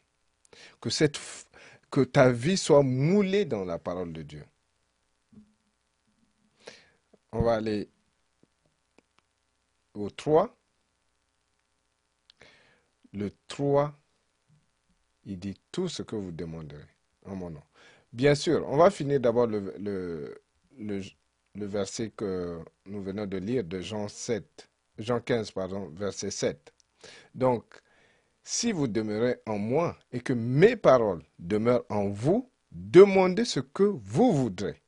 que, 0.80 0.90
cette, 0.90 1.18
que 1.90 2.00
ta 2.00 2.30
vie 2.30 2.56
soit 2.56 2.82
moulée 2.82 3.44
dans 3.44 3.64
la 3.64 3.78
parole 3.78 4.12
de 4.12 4.22
Dieu. 4.22 4.44
On 7.32 7.42
va 7.42 7.54
aller 7.56 7.88
au 9.94 10.10
3. 10.10 10.54
Le 13.12 13.30
3, 13.48 13.98
Il 15.24 15.38
dit 15.38 15.58
tout 15.72 15.88
ce 15.88 16.02
que 16.02 16.16
vous 16.16 16.32
demanderez 16.32 16.84
en 17.24 17.34
mon 17.34 17.50
nom. 17.50 17.62
Bien 18.12 18.34
sûr, 18.34 18.66
on 18.68 18.76
va 18.76 18.90
finir 18.90 19.20
d'abord 19.20 19.46
le, 19.46 20.40
verset 21.54 22.10
que 22.10 22.62
nous 22.86 23.02
venons 23.02 23.26
de 23.26 23.38
lire 23.38 23.64
de 23.64 23.80
Jean 23.80 24.08
7, 24.08 24.68
Jean 24.98 25.20
15, 25.20 25.50
pardon, 25.50 25.88
verset 25.88 26.30
7. 26.30 26.72
Donc, 27.34 27.64
si 28.42 28.72
vous 28.72 28.86
demeurez 28.86 29.40
en 29.46 29.58
moi 29.58 29.98
et 30.12 30.20
que 30.20 30.32
mes 30.32 30.76
paroles 30.76 31.22
demeurent 31.38 31.84
en 31.88 32.08
vous, 32.08 32.50
demandez 32.70 33.44
ce 33.44 33.60
que 33.60 33.82
vous 33.82 34.32
voudrez. 34.32 34.80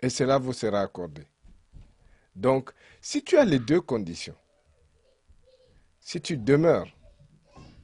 Et 0.00 0.10
cela 0.10 0.38
vous 0.38 0.52
sera 0.52 0.80
accordé. 0.80 1.26
Donc, 2.36 2.70
si 3.00 3.24
tu 3.24 3.36
as 3.36 3.44
les 3.44 3.58
deux 3.58 3.80
conditions, 3.80 4.36
si 5.98 6.20
tu 6.20 6.36
demeures 6.36 6.88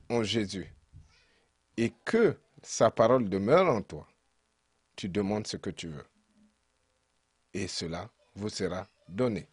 en 0.09 0.23
Jésus 0.23 0.73
et 1.76 1.92
que 2.04 2.38
sa 2.62 2.90
parole 2.90 3.28
demeure 3.28 3.68
en 3.68 3.83
toi, 3.83 4.06
tu 4.97 5.09
demandes 5.09 5.47
ce 5.47 5.56
que 5.56 5.71
tu 5.71 5.88
veux. 5.88 6.06
Et 7.52 7.68
cela 7.68 8.11
vous 8.35 8.49
sera 8.49 8.87
donné. 9.09 9.49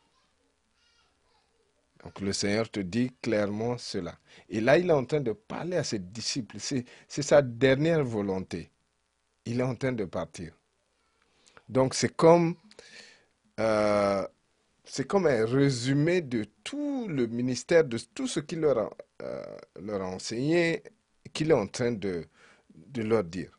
Donc 2.04 2.20
le 2.20 2.34
Seigneur 2.34 2.70
te 2.70 2.80
dit 2.80 3.12
clairement 3.22 3.78
cela. 3.78 4.18
Et 4.50 4.60
là, 4.60 4.78
il 4.78 4.90
est 4.90 4.94
en 4.94 5.06
train 5.06 5.20
de 5.22 5.34
parler 5.34 5.78
à 5.78 5.84
ses 5.84 6.00
disciples. 6.00 6.58
C'est 6.60 6.86
sa 7.22 7.42
dernière 7.42 8.04
volonté. 8.04 8.72
Il 9.46 9.60
est 9.60 9.64
en 9.64 9.76
train 9.76 9.92
de 9.92 10.06
partir. 10.06 10.54
Donc 11.70 11.94
c'est 11.94 12.16
comme, 12.16 12.56
euh, 13.60 14.28
c'est 14.84 15.08
comme 15.08 15.28
un 15.28 15.46
résumé 15.46 16.22
de 16.22 16.46
tout 16.64 17.08
le 17.08 17.28
ministère, 17.28 17.84
de 17.84 17.98
tout 18.14 18.28
ce 18.28 18.40
qu'il 18.40 18.60
leur 18.60 18.78
a, 18.78 18.90
euh, 19.22 20.00
enseigné, 20.02 20.84
qu'il 21.34 21.52
est 21.52 21.56
en 21.56 21.68
train 21.68 21.92
de 21.92 22.28
leur 22.96 23.24
dire. 23.24 23.58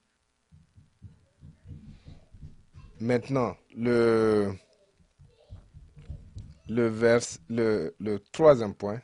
Maintenant, 3.00 3.56
le, 3.76 4.52
le, 6.74 8.18
troisième 8.32 8.74
point, 8.74 9.00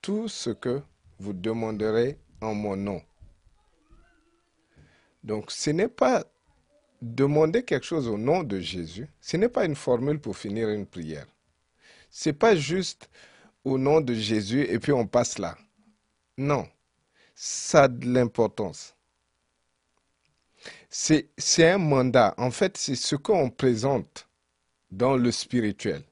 tout 0.00 0.28
ce 0.28 0.50
que 0.50 0.82
vous 1.18 1.32
demanderez 1.32 2.18
en 2.40 2.54
mon 2.54 2.76
nom. 2.76 3.02
Donc, 5.24 5.50
ce 5.50 5.70
n'est 5.70 5.88
pas 5.88 6.24
demander 7.02 7.64
quelque 7.64 7.86
chose 7.86 8.08
au 8.08 8.18
nom 8.18 8.42
de 8.42 8.58
Jésus, 8.58 9.08
ce 9.20 9.36
n'est 9.36 9.48
pas 9.48 9.64
une 9.64 9.76
formule 9.76 10.20
pour 10.20 10.36
finir 10.36 10.68
une 10.68 10.86
prière. 10.86 11.26
Ce 12.10 12.28
n'est 12.28 12.34
pas 12.34 12.56
juste 12.56 13.08
au 13.64 13.78
nom 13.78 14.00
de 14.00 14.14
Jésus 14.14 14.62
et 14.62 14.78
puis 14.78 14.92
on 14.92 15.06
passe 15.06 15.38
là. 15.38 15.56
Non, 16.36 16.68
ça 17.34 17.84
a 17.84 17.88
de 17.88 18.06
l'importance. 18.06 18.94
C'est 20.88 21.28
un 21.70 21.78
mandat. 21.78 22.34
En 22.38 22.50
fait, 22.50 22.76
c'est 22.76 22.94
ce 22.94 23.14
qu'on 23.14 23.50
présente 23.50 24.27
dans 24.90 25.16
le 25.16 25.30
spirituel. 25.30 26.02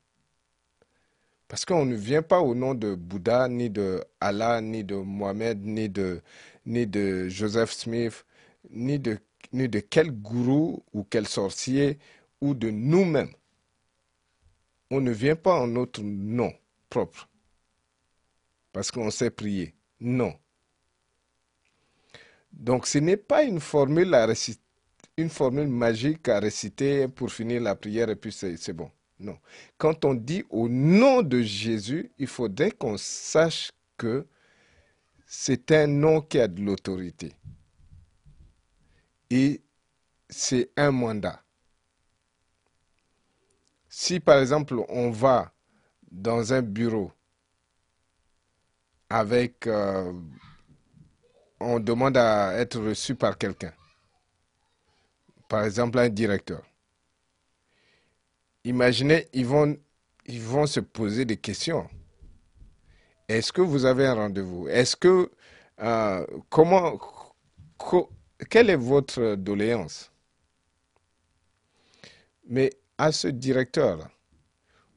Parce 1.49 1.65
qu'on 1.65 1.85
ne 1.87 1.95
vient 1.95 2.23
pas 2.23 2.41
au 2.41 2.55
nom 2.55 2.75
de 2.75 2.95
Bouddha, 2.95 3.49
ni 3.49 3.71
de 3.71 4.05
Allah, 4.21 4.61
ni 4.61 4.83
de 4.83 4.97
Mohamed, 4.97 5.65
ni 5.65 5.89
de, 5.89 6.21
ni 6.65 6.87
de 6.87 7.29
Joseph 7.29 7.73
Smith, 7.73 8.25
ni 8.71 8.99
de, 8.99 9.19
ni 9.53 9.69
de 9.69 9.79
quel 9.79 10.11
gourou 10.11 10.83
ou 10.93 11.05
quel 11.05 11.29
sorcier, 11.29 11.99
ou 12.41 12.55
de 12.55 12.71
nous-mêmes. 12.71 13.33
On 14.91 15.01
ne 15.01 15.11
vient 15.13 15.37
pas 15.37 15.61
en 15.61 15.69
notre 15.69 16.03
nom 16.03 16.53
propre. 16.91 17.29
Parce 18.73 18.91
qu'on 18.91 19.11
sait 19.11 19.31
prier. 19.31 19.75
Non. 20.01 20.35
Donc 22.53 22.87
ce 22.87 22.99
n'est 22.99 23.17
pas 23.17 23.45
une 23.45 23.61
formule, 23.61 24.15
à 24.15 24.27
une 25.17 25.31
formule 25.31 25.69
magique 25.69 26.29
à 26.29 26.39
réciter 26.41 27.09
pour 27.09 27.33
finir 27.33 27.63
la 27.63 27.75
prière 27.75 28.11
et 28.11 28.17
puis 28.17 28.33
c'est 28.33 28.73
bon. 28.73 28.91
Non. 29.19 29.39
Quand 29.79 30.05
on 30.05 30.15
dit 30.15 30.45
au 30.51 30.69
nom 30.69 31.23
de 31.23 31.41
Jésus, 31.41 32.11
il 32.19 32.27
faudrait 32.27 32.71
qu'on 32.71 32.99
sache 32.99 33.71
que 33.97 34.27
c'est 35.27 35.73
un 35.73 35.87
nom 35.87 36.21
qui 36.21 36.39
a 36.39 36.49
de 36.49 36.61
l'autorité. 36.61 37.33
Et 39.31 39.63
c'est 40.29 40.71
un 40.77 40.91
mandat. 40.91 41.43
Si 43.89 44.21
par 44.21 44.39
exemple 44.39 44.75
on 44.89 45.11
va 45.11 45.51
dans 46.11 46.53
un 46.53 46.61
bureau 46.61 47.11
avec 49.09 49.67
euh, 49.67 50.13
on 51.59 51.81
demande 51.81 52.19
à 52.19 52.53
être 52.59 52.79
reçu 52.81 53.15
par 53.15 53.39
quelqu'un, 53.39 53.73
par 55.49 55.65
exemple 55.65 55.99
un 55.99 56.09
directeur. 56.09 56.63
Imaginez, 58.65 59.29
ils 59.33 59.47
vont, 59.47 59.77
ils 60.27 60.43
vont 60.43 60.67
se 60.67 60.81
poser 60.81 61.25
des 61.25 61.37
questions. 61.37 61.89
Est-ce 63.29 63.53
que 63.53 63.61
vous 63.61 63.85
avez 63.85 64.07
un 64.07 64.15
rendez-vous? 64.15 64.69
Est-ce 64.69 64.97
que 64.97 65.31
euh, 65.81 66.27
comment 66.49 66.99
quelle 68.51 68.71
est 68.71 68.77
votre 68.77 69.35
doléance? 69.37 70.11
Mais 72.49 72.71
à 72.99 73.13
ce 73.13 73.29
directeur, 73.29 74.09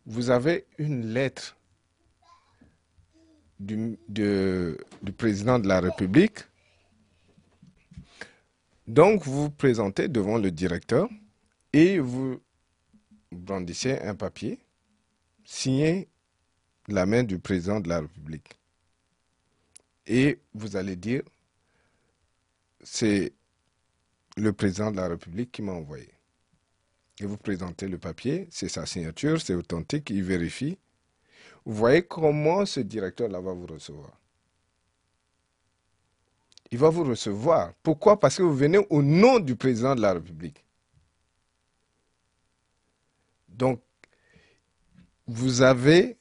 vous 0.05 0.29
avez 0.29 0.65
une 0.77 1.07
lettre 1.13 1.55
du 3.59 3.97
président 5.17 5.59
de 5.59 5.67
la 5.67 5.81
République 5.81 6.39
donc, 8.89 9.23
vous 9.23 9.43
vous 9.43 9.51
présentez 9.51 10.07
devant 10.07 10.39
le 10.39 10.49
directeur 10.49 11.07
et 11.73 11.99
vous 11.99 12.41
brandissez 13.31 13.99
un 13.99 14.15
papier 14.15 14.57
signé 15.45 16.07
la 16.87 17.05
main 17.05 17.23
du 17.23 17.37
président 17.37 17.79
de 17.79 17.87
la 17.87 18.01
République. 18.01 18.59
Et 20.07 20.39
vous 20.55 20.75
allez 20.75 20.95
dire, 20.95 21.21
c'est 22.81 23.33
le 24.37 24.53
président 24.53 24.89
de 24.89 24.97
la 24.97 25.07
République 25.07 25.51
qui 25.51 25.61
m'a 25.61 25.73
envoyé. 25.73 26.09
Et 27.19 27.27
vous 27.27 27.37
présentez 27.37 27.87
le 27.87 27.99
papier, 27.99 28.47
c'est 28.49 28.69
sa 28.69 28.87
signature, 28.87 29.39
c'est 29.39 29.53
authentique, 29.53 30.09
il 30.09 30.23
vérifie. 30.23 30.79
Vous 31.63 31.75
voyez 31.75 32.01
comment 32.01 32.65
ce 32.65 32.79
directeur-là 32.79 33.39
va 33.39 33.53
vous 33.53 33.67
recevoir 33.67 34.19
il 36.71 36.77
va 36.77 36.89
vous 36.89 37.03
recevoir. 37.03 37.73
Pourquoi? 37.83 38.19
Parce 38.19 38.37
que 38.37 38.43
vous 38.43 38.55
venez 38.55 38.79
au 38.89 39.01
nom 39.01 39.39
du 39.39 39.55
président 39.55 39.95
de 39.95 40.01
la 40.01 40.13
République. 40.13 40.63
Donc, 43.47 43.81
vous 45.27 45.61
avez 45.61 46.17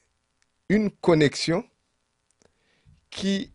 une 0.67 0.89
connexion 0.89 1.63
qui 3.09 3.51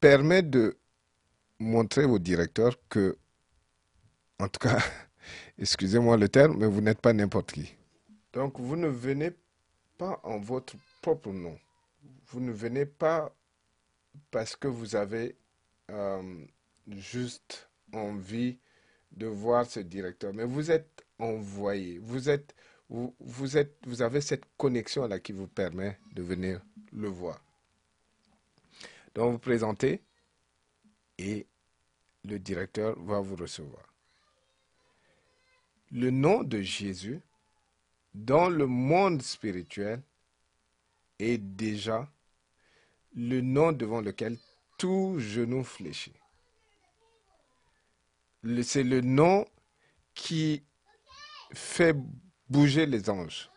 permet 0.00 0.42
de 0.42 0.76
montrer 1.58 2.04
au 2.04 2.18
directeur 2.18 2.76
que, 2.88 3.16
en 4.38 4.48
tout 4.48 4.60
cas, 4.60 4.78
excusez-moi 5.58 6.16
le 6.16 6.28
terme, 6.28 6.56
mais 6.58 6.66
vous 6.66 6.80
n'êtes 6.80 7.00
pas 7.00 7.12
n'importe 7.12 7.52
qui. 7.52 7.74
Donc, 8.32 8.58
vous 8.58 8.76
ne 8.76 8.88
venez 8.88 9.32
pas 9.96 10.20
en 10.24 10.38
votre 10.38 10.74
propre 11.00 11.30
nom. 11.32 11.58
Vous 12.26 12.40
ne 12.40 12.52
venez 12.52 12.84
pas 12.84 13.34
parce 14.30 14.56
que 14.56 14.68
vous 14.68 14.96
avez 14.96 15.36
euh, 15.90 16.44
juste 16.88 17.68
envie 17.92 18.58
de 19.12 19.26
voir 19.26 19.66
ce 19.66 19.80
directeur, 19.80 20.32
mais 20.34 20.44
vous 20.44 20.70
êtes 20.70 21.04
envoyé, 21.18 21.98
vous 21.98 22.28
êtes, 22.28 22.54
vous, 22.88 23.14
vous 23.20 24.02
avez 24.02 24.20
cette 24.20 24.44
connexion 24.56 25.06
là 25.06 25.20
qui 25.20 25.32
vous 25.32 25.46
permet 25.46 25.98
de 26.12 26.22
venir 26.22 26.60
le 26.92 27.08
voir. 27.08 27.40
Donc 29.14 29.32
vous 29.32 29.38
présentez 29.38 30.02
et 31.18 31.46
le 32.24 32.38
directeur 32.38 32.98
va 33.00 33.20
vous 33.20 33.36
recevoir. 33.36 33.86
Le 35.92 36.10
nom 36.10 36.42
de 36.42 36.60
Jésus 36.60 37.20
dans 38.14 38.48
le 38.48 38.66
monde 38.66 39.22
spirituel 39.22 40.02
est 41.18 41.38
déjà 41.38 42.10
le 43.14 43.40
nom 43.40 43.70
devant 43.70 44.00
lequel 44.00 44.36
tout 44.78 45.18
genou 45.18 45.64
fléchi. 45.64 46.12
C'est 48.62 48.82
le 48.82 49.00
nom 49.00 49.46
qui 50.14 50.64
fait 51.52 51.96
bouger 52.48 52.86
les 52.86 53.08
anges. 53.08 53.50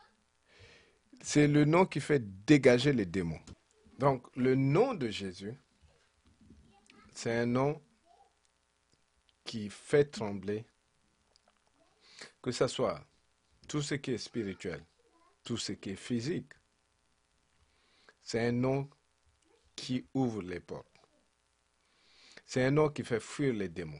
C'est 1.22 1.48
le 1.48 1.66
nom 1.66 1.86
qui 1.86 2.00
fait 2.00 2.24
dégager 2.46 2.94
les 2.94 3.06
démons. 3.06 3.42
Donc 3.98 4.28
le 4.36 4.56
nom 4.56 4.94
de 4.94 5.10
Jésus, 5.10 5.54
c'est 7.14 7.36
un 7.36 7.46
nom 7.46 7.82
qui 9.44 9.70
fait 9.70 10.06
trembler, 10.06 10.66
que 12.42 12.52
ce 12.52 12.68
soit 12.68 13.04
tout 13.68 13.82
ce 13.82 13.96
qui 13.96 14.12
est 14.12 14.18
spirituel, 14.18 14.86
tout 15.44 15.58
ce 15.58 15.72
qui 15.74 15.92
est 15.92 15.96
physique. 15.96 16.54
C'est 18.24 18.46
un 18.46 18.52
nom 18.52 18.90
qui 19.76 20.06
ouvre 20.14 20.42
les 20.42 20.60
portes. 20.60 20.97
C'est 22.48 22.64
un 22.64 22.72
nom 22.72 22.90
qui 22.90 23.04
fait 23.04 23.20
fuir 23.20 23.54
les 23.54 23.68
démons. 23.68 24.00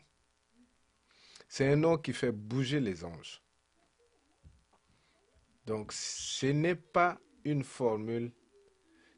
C'est 1.50 1.68
un 1.68 1.76
nom 1.76 1.98
qui 1.98 2.14
fait 2.14 2.32
bouger 2.32 2.80
les 2.80 3.04
anges. 3.04 3.42
Donc 5.66 5.92
ce 5.92 6.48
n'est 6.48 6.76
pas 6.76 7.20
une 7.44 7.66
formule, 7.66 8.32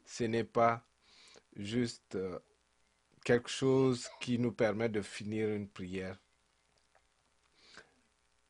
ce 0.04 0.24
n'est 0.24 0.44
pas 0.44 0.84
juste 1.54 2.16
euh, 2.16 2.40
quelque 3.24 3.48
chose 3.48 4.08
qui 4.20 4.36
nous 4.36 4.50
permet 4.50 4.88
de 4.88 5.00
finir 5.00 5.48
une 5.50 5.68
prière, 5.68 6.18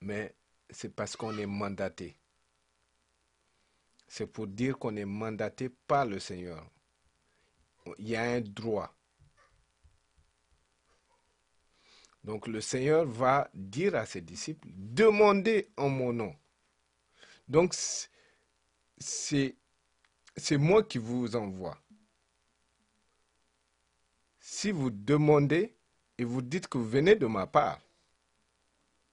mais 0.01 0.35
c'est 0.71 0.95
parce 0.95 1.15
qu'on 1.15 1.37
est 1.37 1.47
mandaté. 1.47 2.17
C'est 4.09 4.27
pour 4.27 4.47
dire 4.47 4.79
qu'on 4.79 4.97
est 4.97 5.05
mandaté 5.05 5.69
par 5.69 6.07
le 6.07 6.19
Seigneur. 6.19 6.67
Il 7.99 8.09
y 8.09 8.17
a 8.17 8.23
un 8.23 8.41
droit. 8.41 8.95
Donc 12.25 12.47
le 12.47 12.61
Seigneur 12.61 13.07
va 13.07 13.51
dire 13.55 13.95
à 13.95 14.05
ses 14.07 14.21
disciples, 14.21 14.69
demandez 14.75 15.71
en 15.77 15.89
mon 15.89 16.13
nom. 16.13 16.37
Donc 17.49 17.75
c'est 18.99 19.57
moi 20.53 20.83
qui 20.83 20.99
vous 20.99 21.35
envoie. 21.35 21.81
Si 24.39 24.71
vous 24.71 24.91
demandez 24.91 25.75
et 26.19 26.25
vous 26.25 26.43
dites 26.43 26.69
que 26.69 26.79
vous 26.79 26.89
venez 26.89 27.17
de 27.17 27.27
ma 27.27 27.47
part, 27.47 27.81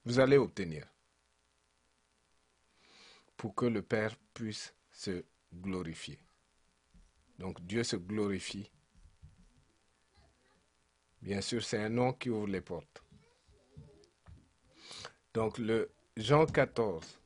vous 0.05 0.19
allez 0.19 0.37
obtenir. 0.37 0.85
Pour 3.35 3.55
que 3.55 3.65
le 3.65 3.81
Père 3.81 4.15
puisse 4.33 4.73
se 4.91 5.23
glorifier. 5.53 6.19
Donc 7.39 7.61
Dieu 7.61 7.83
se 7.83 7.95
glorifie. 7.95 8.71
Bien 11.27 11.41
sûr, 11.41 11.61
c'est 11.61 11.77
un 11.83 11.89
nom 11.89 12.13
qui 12.13 12.29
ouvre 12.29 12.47
les 12.47 12.61
portes. 12.61 13.03
Donc 15.33 15.57
le 15.57 15.91
Jean 16.15 16.45
14. 16.45 17.19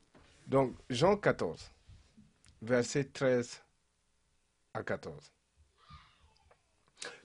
Donc 0.47 0.75
Jean 0.89 1.17
14, 1.17 1.69
verset 2.63 3.03
13 3.03 3.61
à 4.73 4.81
14. 4.81 5.31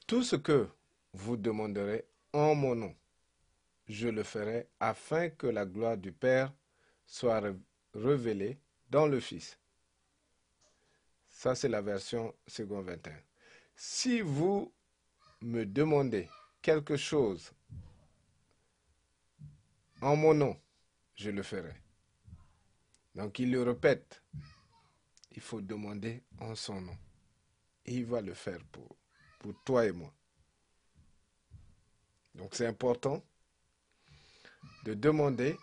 Tout 0.06 0.22
ce 0.22 0.36
que 0.36 0.68
vous 1.14 1.38
demanderez 1.38 2.04
en 2.34 2.54
mon 2.54 2.74
nom, 2.74 2.94
je 3.88 4.08
le 4.08 4.22
ferai 4.22 4.68
afin 4.78 5.30
que 5.30 5.46
la 5.46 5.64
gloire 5.64 5.96
du 5.96 6.12
Père 6.12 6.52
soit 7.06 7.42
révélée 7.94 8.58
dans 8.90 9.06
le 9.06 9.18
Fils. 9.18 9.58
Ça, 11.30 11.54
c'est 11.54 11.70
la 11.70 11.80
version 11.80 12.34
second 12.46 12.82
21. 12.82 13.14
Si 13.76 14.20
vous 14.20 14.70
me 15.40 15.64
demandez 15.64 16.28
quelque 16.66 16.96
chose 16.96 17.52
en 20.02 20.16
mon 20.16 20.34
nom, 20.34 20.60
je 21.14 21.30
le 21.30 21.44
ferai. 21.44 21.72
Donc 23.14 23.38
il 23.38 23.52
le 23.52 23.62
répète, 23.62 24.20
il 25.30 25.40
faut 25.40 25.60
demander 25.60 26.24
en 26.40 26.56
son 26.56 26.80
nom. 26.80 26.98
Et 27.84 27.94
il 27.94 28.06
va 28.06 28.20
le 28.20 28.34
faire 28.34 28.58
pour, 28.72 28.96
toi 29.64 29.86
et 29.86 29.92
moi. 29.92 30.12
Donc 32.34 32.56
c'est 32.56 32.66
important 32.66 33.22
de 34.82 34.94
demander 34.94 35.56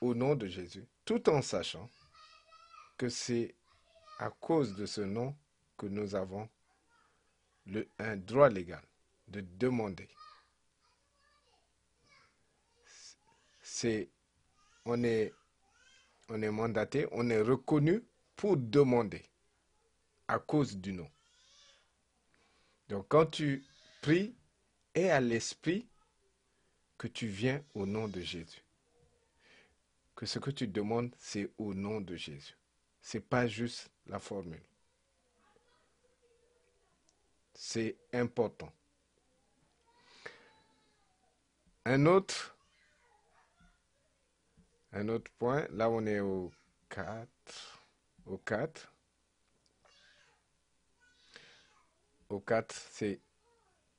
au 0.00 0.14
nom 0.14 0.34
de 0.36 0.46
Jésus, 0.46 0.86
tout 1.04 1.28
en 1.28 1.42
sachant 1.42 1.90
que 2.96 3.10
c'est 3.10 3.54
à 4.18 4.30
cause 4.30 4.74
de 4.74 4.86
ce 4.86 5.02
nom 5.02 5.36
que 5.76 5.84
nous 5.84 6.14
avons 6.14 6.48
un 7.98 8.16
droit 8.16 8.48
légal 8.48 8.82
de 9.28 9.42
demander. 9.42 10.08
C'est, 13.80 14.10
on 14.84 15.02
est, 15.04 15.32
on 16.28 16.42
est 16.42 16.50
mandaté, 16.50 17.06
on 17.12 17.30
est 17.30 17.40
reconnu 17.40 18.04
pour 18.36 18.58
demander 18.58 19.22
à 20.28 20.38
cause 20.38 20.76
du 20.76 20.92
nom. 20.92 21.10
Donc 22.90 23.06
quand 23.08 23.24
tu 23.24 23.64
pries, 24.02 24.34
et 24.94 25.08
à 25.08 25.18
l'esprit 25.18 25.88
que 26.98 27.06
tu 27.08 27.26
viens 27.26 27.64
au 27.72 27.86
nom 27.86 28.06
de 28.06 28.20
Jésus. 28.20 28.62
Que 30.14 30.26
ce 30.26 30.38
que 30.38 30.50
tu 30.50 30.68
demandes, 30.68 31.14
c'est 31.18 31.50
au 31.56 31.72
nom 31.72 32.02
de 32.02 32.16
Jésus. 32.16 32.58
Ce 33.00 33.16
n'est 33.16 33.22
pas 33.22 33.46
juste 33.46 33.90
la 34.06 34.18
formule. 34.18 34.62
C'est 37.54 37.96
important. 38.12 38.70
Un 41.86 42.04
autre, 42.04 42.54
un 44.92 45.08
autre 45.08 45.30
point, 45.38 45.66
là 45.70 45.88
on 45.88 46.04
est 46.06 46.20
au 46.20 46.52
4, 46.88 47.28
au 48.26 48.38
4. 48.38 48.92
Au 52.28 52.40
4, 52.40 52.72
c'est 52.90 53.20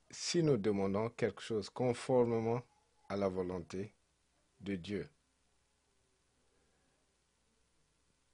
si 0.10 0.44
nous 0.44 0.58
demandons 0.58 1.10
quelque 1.10 1.42
chose 1.42 1.70
conformément 1.70 2.62
à 3.10 3.18
la 3.18 3.28
volonté 3.28 3.94
de 4.60 4.76
Dieu. 4.76 5.10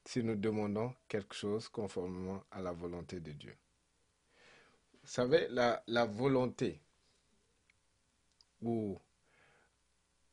Si 0.06 0.24
nous 0.24 0.36
demandons 0.36 0.96
quelque 1.08 1.36
chose 1.36 1.68
conformément 1.68 2.44
à 2.52 2.62
la 2.62 2.72
volonté 2.72 3.20
de 3.20 3.32
Dieu. 3.32 3.56
Vous 5.02 5.10
savez, 5.10 5.48
la, 5.50 5.84
la 5.88 6.06
volonté, 6.06 6.82
ou 8.62 9.00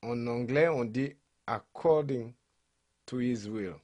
en 0.02 0.26
anglais 0.26 0.68
on 0.68 0.84
dit 0.84 1.16
according 1.46 2.34
to 3.06 3.18
his 3.18 3.48
will. 3.48 3.80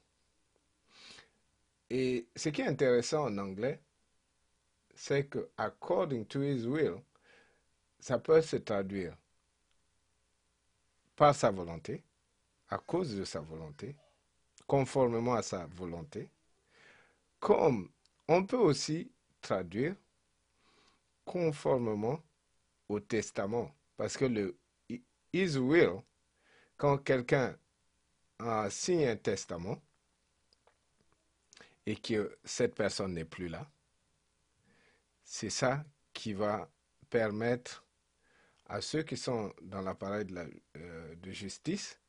Et 1.90 2.26
ce 2.36 2.50
qui 2.50 2.62
est 2.62 2.66
intéressant 2.66 3.24
en 3.24 3.38
anglais, 3.38 3.80
c'est 4.94 5.26
que 5.26 5.50
according 5.56 6.24
to 6.26 6.42
his 6.42 6.66
will, 6.66 7.02
ça 7.98 8.18
peut 8.18 8.40
se 8.42 8.56
traduire 8.56 9.16
par 11.16 11.34
sa 11.34 11.50
volonté, 11.50 12.02
à 12.68 12.78
cause 12.78 13.16
de 13.16 13.24
sa 13.24 13.40
volonté, 13.40 13.96
conformément 14.66 15.34
à 15.34 15.42
sa 15.42 15.66
volonté, 15.66 16.30
comme 17.40 17.90
on 18.28 18.44
peut 18.46 18.56
aussi 18.56 19.10
traduire 19.40 19.96
conformément 21.24 22.22
au 22.88 23.00
testament. 23.00 23.74
Parce 23.96 24.16
que 24.16 24.24
le 24.24 24.56
is 25.32 25.56
will, 25.58 26.02
quand 26.80 26.96
quelqu'un 26.96 27.54
signe 28.70 29.06
un 29.06 29.16
testament 29.16 29.82
et 31.84 31.94
que 31.94 32.38
cette 32.42 32.74
personne 32.74 33.12
n'est 33.12 33.26
plus 33.26 33.48
là, 33.48 33.70
c'est 35.22 35.50
ça 35.50 35.84
qui 36.14 36.32
va 36.32 36.70
permettre 37.10 37.84
à 38.64 38.80
ceux 38.80 39.02
qui 39.02 39.18
sont 39.18 39.52
dans 39.60 39.82
l'appareil 39.82 40.24
de, 40.24 40.50
euh, 40.78 41.14
justice 41.26 42.00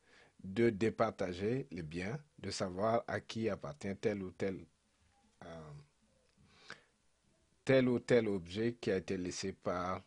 de 0.42 0.70
départager 0.70 1.68
les 1.72 1.84
biens, 1.84 2.18
de 2.40 2.50
savoir 2.50 3.04
à 3.08 3.20
qui 3.20 3.50
appartient 3.50 3.96
tel 3.98 4.24
ou 4.24 4.32
tel, 4.32 4.66
euh, 5.44 5.72
tel 7.66 7.90
ou 7.90 8.00
tel 8.00 8.30
objet 8.30 8.76
qui 8.76 8.90
a 8.90 8.96
été 8.96 9.18
laissé 9.18 9.52
par 9.52 10.02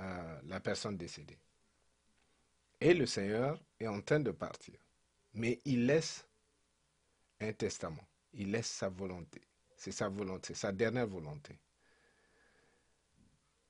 euh, 0.00 0.40
la 0.46 0.58
personne 0.58 0.96
décédée. 0.96 1.38
Et 2.80 2.94
le 2.94 3.06
Seigneur 3.06 3.58
est 3.80 3.86
en 3.86 4.00
train 4.00 4.20
de 4.20 4.30
partir. 4.30 4.74
Mais 5.34 5.60
il 5.64 5.86
laisse 5.86 6.26
un 7.40 7.52
testament. 7.52 8.06
Il 8.32 8.50
laisse 8.50 8.68
sa 8.68 8.88
volonté. 8.88 9.40
C'est 9.76 9.92
sa 9.92 10.08
volonté, 10.08 10.54
sa 10.54 10.72
dernière 10.72 11.06
volonté. 11.06 11.58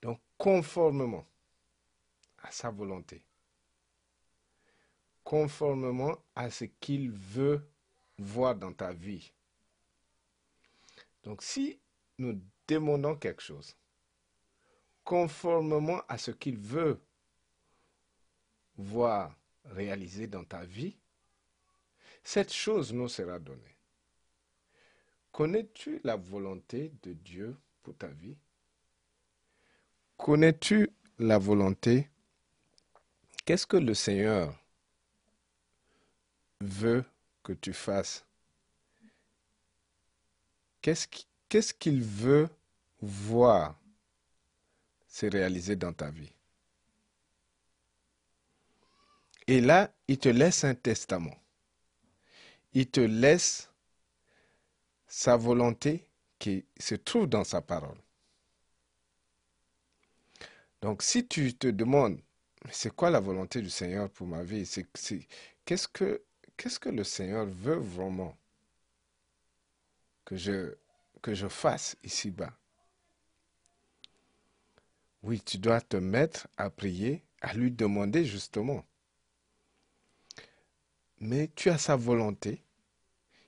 Donc, 0.03 0.21
conformément 0.37 1.27
à 2.43 2.51
sa 2.51 2.71
volonté, 2.71 3.25
conformément 5.25 6.17
à 6.35 6.51
ce 6.51 6.65
qu'il 6.65 7.11
veut 7.11 7.67
voir 8.19 8.55
dans 8.55 8.73
ta 8.73 8.93
vie. 8.93 9.33
Donc 11.25 11.43
si 11.43 11.81
nous 12.19 12.39
demandons 12.69 13.17
quelque 13.17 13.43
chose, 13.43 13.77
conformément 15.03 16.03
à 16.09 16.19
ce 16.19 16.31
qu'il 16.31 16.59
veut 16.59 17.01
voir 18.77 19.35
réalisé 19.65 20.27
dans 20.27 20.45
ta 20.45 20.65
vie, 20.65 20.97
cette 22.23 22.53
chose 22.53 22.93
nous 22.93 23.09
sera 23.09 23.39
donnée. 23.39 23.77
Connais-tu 25.33 26.01
la 26.05 26.17
volonté 26.17 26.93
de 27.03 27.13
Dieu 27.13 27.57
pour 27.83 27.97
ta 27.97 28.09
vie? 28.09 28.37
Connais-tu 30.17 30.91
la 31.19 31.39
volonté? 31.39 32.09
Qu'est-ce 33.45 33.67
que 33.67 33.77
le 33.77 33.95
Seigneur 33.95 34.57
veut 36.61 37.05
que 37.43 37.53
tu 37.53 37.73
fasses? 37.73 38.25
Qu'est-ce 40.81 41.75
qu'il 41.75 42.03
veut 42.03 42.49
voir 43.01 43.79
se 45.09 45.27
réaliser 45.27 45.77
dans 45.77 45.93
ta 45.93 46.11
vie? 46.11 46.33
Et 49.47 49.61
là, 49.61 49.93
il 50.09 50.19
te 50.19 50.29
laisse 50.29 50.65
un 50.65 50.75
testament. 50.75 51.37
Il 52.73 52.91
te 52.91 53.01
laisse 53.01 53.71
sa 55.07 55.37
volonté 55.37 56.09
qui 56.39 56.65
se 56.79 56.95
trouve 56.95 57.27
dans 57.27 57.45
sa 57.45 57.61
parole. 57.61 57.99
Donc 60.81 61.03
si 61.03 61.27
tu 61.27 61.55
te 61.55 61.67
demandes, 61.69 62.21
c'est 62.71 62.95
quoi 62.95 63.11
la 63.11 63.21
volonté 63.21 63.61
du 63.63 63.71
Seigneur 63.71 64.11
pour 64.11 64.27
ma 64.27 64.43
vie? 64.43 64.69
Qu'est-ce 65.65 65.89
que, 65.89 66.23
qu'est-ce 66.57 66.79
que 66.79 66.89
le 66.89 67.05
Seigneur 67.05 67.47
veut 67.47 67.77
vraiment 67.77 68.37
que 70.25 70.37
je 70.37 71.49
fasse 71.49 71.97
ici-bas? 72.03 72.53
Oui, 75.23 75.41
tu 75.41 75.59
dois 75.59 75.81
te 75.81 75.97
mettre 75.97 76.49
à 76.57 76.69
prier, 76.71 77.23
à 77.41 77.55
lui 77.55 77.71
demander 77.71 78.25
justement. 78.25 78.85
Mais 81.19 81.51
tu 81.55 81.71
as 81.71 81.79
sa 81.79 81.97
volonté 81.97 82.63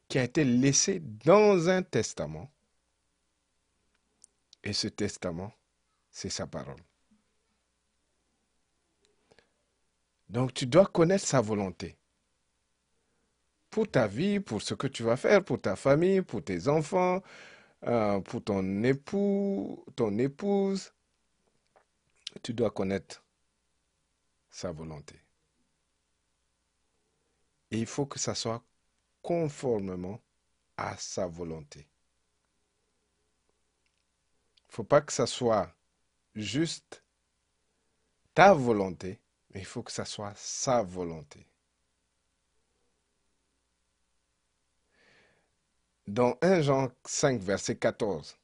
qui 0.08 0.18
a 0.18 0.24
été 0.24 0.44
laissée 0.44 1.00
dans 1.00 1.68
un 1.68 1.82
testament. 1.82 2.50
Et 4.62 4.72
ce 4.72 4.88
testament, 4.88 5.52
c'est 6.10 6.30
sa 6.30 6.46
parole. 6.46 6.82
Donc 10.28 10.54
tu 10.54 10.66
dois 10.66 10.86
connaître 10.86 11.26
sa 11.26 11.40
volonté. 11.40 11.96
Pour 13.70 13.88
ta 13.88 14.06
vie, 14.06 14.40
pour 14.40 14.62
ce 14.62 14.74
que 14.74 14.86
tu 14.86 15.02
vas 15.02 15.16
faire, 15.16 15.44
pour 15.44 15.60
ta 15.60 15.76
famille, 15.76 16.22
pour 16.22 16.42
tes 16.42 16.68
enfants, 16.68 17.22
euh, 17.84 18.20
pour 18.20 18.42
ton 18.42 18.82
époux, 18.82 19.84
ton 19.94 20.16
épouse, 20.18 20.92
tu 22.42 22.54
dois 22.54 22.70
connaître 22.70 23.22
sa 24.50 24.72
volonté. 24.72 25.25
Et 27.70 27.78
il 27.78 27.86
faut 27.86 28.06
que 28.06 28.18
ça 28.18 28.34
soit 28.34 28.62
conformément 29.22 30.20
à 30.76 30.96
sa 30.96 31.26
volonté. 31.26 31.80
Il 34.58 34.68
ne 34.68 34.72
faut 34.72 34.84
pas 34.84 35.00
que 35.00 35.12
ça 35.12 35.26
soit 35.26 35.74
juste 36.34 37.02
ta 38.34 38.52
volonté, 38.52 39.18
mais 39.50 39.60
il 39.60 39.66
faut 39.66 39.82
que 39.82 39.92
ça 39.92 40.04
soit 40.04 40.34
sa 40.36 40.82
volonté. 40.82 41.46
Dans 46.06 46.36
1 46.40 46.60
Jean 46.62 46.90
5, 47.04 47.40
verset 47.40 47.76
14 47.76 48.36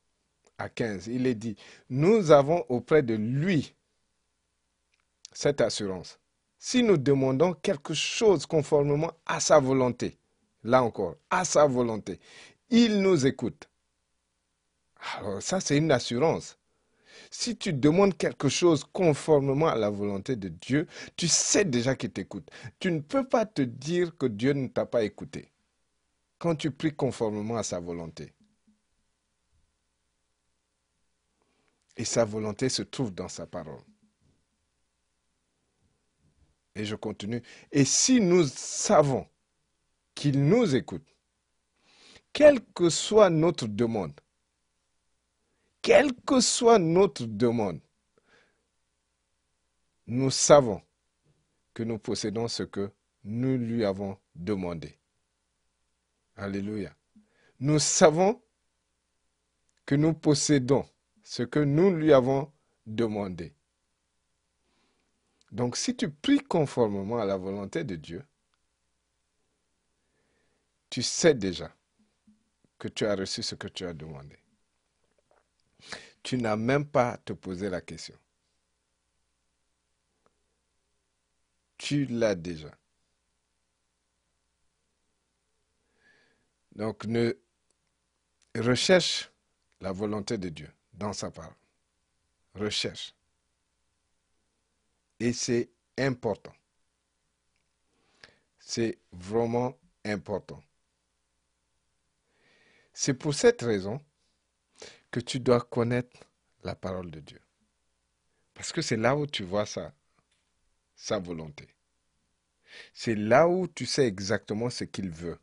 à 0.59 0.69
15, 0.69 1.07
il 1.07 1.27
est 1.27 1.35
dit, 1.35 1.57
nous 1.91 2.31
avons 2.33 2.65
auprès 2.69 3.03
de 3.03 3.15
lui 3.15 3.75
cette 5.33 5.61
assurance. 5.61 6.19
Si 6.64 6.85
nous 6.85 6.96
demandons 6.96 7.55
quelque 7.55 7.92
chose 7.92 8.46
conformément 8.46 9.11
à 9.27 9.40
sa 9.40 9.59
volonté, 9.59 10.16
là 10.62 10.85
encore, 10.85 11.16
à 11.29 11.44
sa 11.44 11.66
volonté, 11.66 12.20
il 12.70 13.03
nous 13.03 13.27
écoute. 13.27 13.68
Alors 15.16 15.42
ça, 15.42 15.59
c'est 15.59 15.77
une 15.77 15.90
assurance. 15.90 16.57
Si 17.33 17.57
tu 17.57 17.72
demandes 17.72 18.16
quelque 18.16 18.48
chose 18.48 18.85
conformément 18.85 19.66
à 19.66 19.75
la 19.75 19.90
volonté 19.90 20.37
de 20.37 20.51
Dieu, 20.51 20.87
tu 21.16 21.27
sais 21.27 21.64
déjà 21.64 21.96
qu'il 21.96 22.12
t'écoute. 22.12 22.48
Tu 22.79 22.92
ne 22.92 23.01
peux 23.01 23.27
pas 23.29 23.44
te 23.44 23.62
dire 23.62 24.16
que 24.16 24.27
Dieu 24.27 24.53
ne 24.53 24.68
t'a 24.68 24.87
pas 24.87 25.03
écouté 25.03 25.51
quand 26.38 26.55
tu 26.55 26.70
pries 26.70 26.94
conformément 26.94 27.57
à 27.57 27.64
sa 27.64 27.81
volonté. 27.81 28.33
Et 31.96 32.05
sa 32.05 32.25
volonté 32.25 32.68
se 32.68 32.83
trouve 32.83 33.12
dans 33.12 33.29
sa 33.29 33.48
parole. 33.48 33.83
Et 36.75 36.85
je 36.85 36.95
continue. 36.97 37.43
Et 37.71 37.85
si 37.85 38.21
nous 38.21 38.45
savons 38.47 39.27
qu'il 40.15 40.45
nous 40.45 40.75
écoute, 40.75 41.07
quelle 42.33 42.65
que 42.75 42.89
soit 42.89 43.31
notre 43.31 43.67
demande, 43.67 44.19
quelle 45.83 46.15
que 46.15 46.41
soit 46.41 46.79
notre 46.79 47.27
demande, 47.27 47.81
nous 50.07 50.31
savons 50.31 50.81
que 51.75 51.83
nous 51.83 51.99
possédons 51.99 52.49
ce 52.49 52.63
que 52.63 52.91
nous 53.25 53.57
lui 53.57 53.85
avons 53.85 54.19
demandé. 54.35 54.99
Alléluia. 56.37 56.95
Nous 57.61 57.79
savons 57.79 58.43
que 59.87 59.95
nous 59.95 60.15
possédons 60.15 60.89
ce 61.23 61.43
que 61.43 61.61
nous 61.61 61.91
lui 61.95 62.13
avons 62.13 62.51
demandé. 62.87 63.55
Donc 65.53 65.77
si 65.77 65.95
tu 65.95 66.11
pries 66.11 66.41
conformément 66.41 67.19
à 67.19 67.27
la 67.27 67.37
volonté 67.37 67.85
de 67.85 67.97
Dieu, 67.97 68.25
tu 70.91 71.03
sais 71.03 71.35
déjà 71.35 71.75
que 72.79 72.88
tu 72.88 73.07
as 73.07 73.15
reçu 73.15 73.43
ce 73.43 73.55
que 73.55 73.69
tu 73.69 73.87
as 73.87 73.93
demandé. 73.93 74.38
Tu 76.23 76.38
n'as 76.38 76.57
même 76.57 76.87
pas 76.87 77.12
à 77.12 77.17
te 77.19 77.33
poser 77.33 77.69
la 77.69 77.81
question. 77.81 78.17
Tu 81.77 82.07
l'as 82.07 82.35
déjà. 82.35 82.71
Donc, 86.75 87.07
recherche 88.57 89.31
la 89.81 89.93
volonté 89.93 90.38
de 90.38 90.49
Dieu 90.49 90.71
dans 90.93 91.12
sa 91.12 91.31
parole. 91.31 91.55
Recherche. 92.55 93.15
Et 95.23 95.33
c'est 95.33 95.71
important. 95.99 96.53
C'est 98.59 98.99
vraiment 99.13 99.79
important. 100.05 100.61
C'est 102.93 103.15
pour 103.15 103.33
cette 103.33 103.63
raison 103.63 104.05
que 105.13 105.21
tu 105.21 105.39
dois 105.39 105.61
connaître 105.61 106.27
la 106.65 106.75
parole 106.75 107.13
de 107.13 107.21
Dieu. 107.21 107.41
Parce 108.55 108.73
que 108.73 108.83
c'est 108.83 108.97
là 108.97 109.15
où 109.15 109.29
tu 109.29 109.45
vois 109.45 109.65
sa, 109.65 109.95
volonté. 111.21 111.69
C'est 112.93 113.15
là 113.15 113.47
où 113.47 113.69
tu 113.69 113.87
sais 113.87 114.09
exactement 114.09 114.71
ce 114.71 114.83
qu'il 114.83 115.09
veut. 115.09 115.39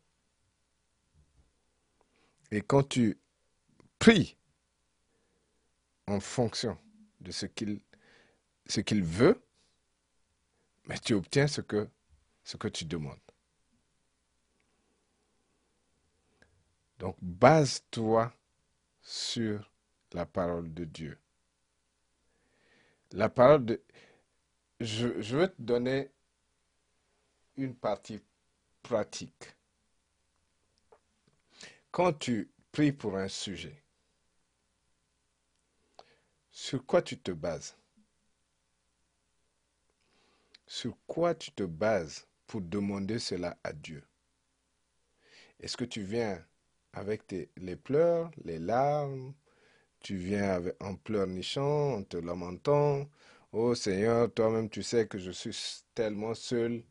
Et 2.50 2.60
quand 2.60 2.86
tu 2.86 3.18
pries 3.98 4.36
en 6.06 6.20
fonction 6.20 6.76
de 7.22 7.30
ce 7.30 7.46
qu'il 7.46 7.80
veut, 9.04 9.42
mais 10.90 10.98
tu 10.98 11.14
obtiens 11.14 11.46
ce 11.46 11.60
que, 11.60 11.88
tu 12.68 12.84
demandes. 12.84 13.16
Donc, 16.98 17.16
base-toi 17.22 18.34
sur 19.00 19.70
la 20.10 20.26
parole 20.26 20.74
de 20.74 20.84
Dieu. 20.84 21.16
La 23.12 23.28
parole 23.28 23.64
de... 23.66 23.80
Je, 24.80 25.20
je 25.20 25.36
veux 25.36 25.46
te 25.46 25.62
donner 25.62 26.10
une 27.56 27.76
partie 27.76 28.20
pratique. 28.82 29.54
Quand 31.92 32.12
tu 32.14 32.50
pries 32.72 32.90
pour 32.90 33.16
un 33.16 33.28
sujet, 33.28 33.80
sur 36.50 36.84
quoi 36.84 37.00
tu 37.00 37.16
te 37.16 37.30
bases? 37.30 37.79
Sur 40.72 40.96
quoi 41.08 41.34
tu 41.34 41.50
te 41.50 41.64
bases 41.64 42.28
pour 42.46 42.60
demander 42.60 43.18
cela 43.18 43.58
à 43.64 43.72
Dieu? 43.72 44.04
Est-ce 45.58 45.76
que 45.76 45.84
tu 45.84 46.02
viens 46.02 46.46
avec 46.92 47.22
les 47.56 47.74
pleurs, 47.74 48.30
les 48.44 48.60
larmes? 48.60 49.34
Tu 50.00 50.16
viens 50.16 50.50
avec, 50.50 50.76
en 50.82 50.96
pleurnichant, 50.96 51.94
en 51.94 52.04
te 52.04 52.18
lamentant? 52.18 53.10
Oh 53.52 53.74
Seigneur, 53.74 54.32
toi-même 54.32 54.70
tu 54.70 54.84
sais 54.84 55.08
que 55.08 55.18
je 55.18 55.32
suis 55.32 55.56
tellement 55.94 56.34
seul. 56.34 56.84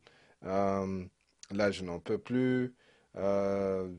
Euh, 0.44 1.06
là, 1.52 1.72
je 1.72 1.84
n'en 1.86 2.02
peux 2.02 2.18
plus. 2.18 2.76
Euh, 3.16 3.96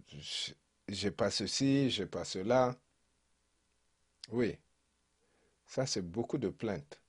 j'ai 0.89 1.11
pas 1.11 1.31
ceci, 1.31 1.91
j'ai 1.91 2.07
pas 2.07 2.25
cela. 2.25 2.77
Oui, 4.33 4.59
ça 5.67 5.87
c'est 5.87 6.03
beaucoup 6.03 6.37
de 6.37 6.51
plaintes. 6.51 7.01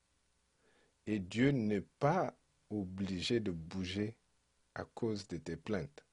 Et 1.06 1.20
Dieu 1.20 1.52
n'est 1.52 1.82
pas 2.00 2.34
obligé 2.72 3.40
de 3.40 3.52
bouger 3.52 4.16
à 4.76 4.86
cause 4.86 5.28
de 5.28 5.38
tes 5.38 5.58
plaintes. 5.58 6.04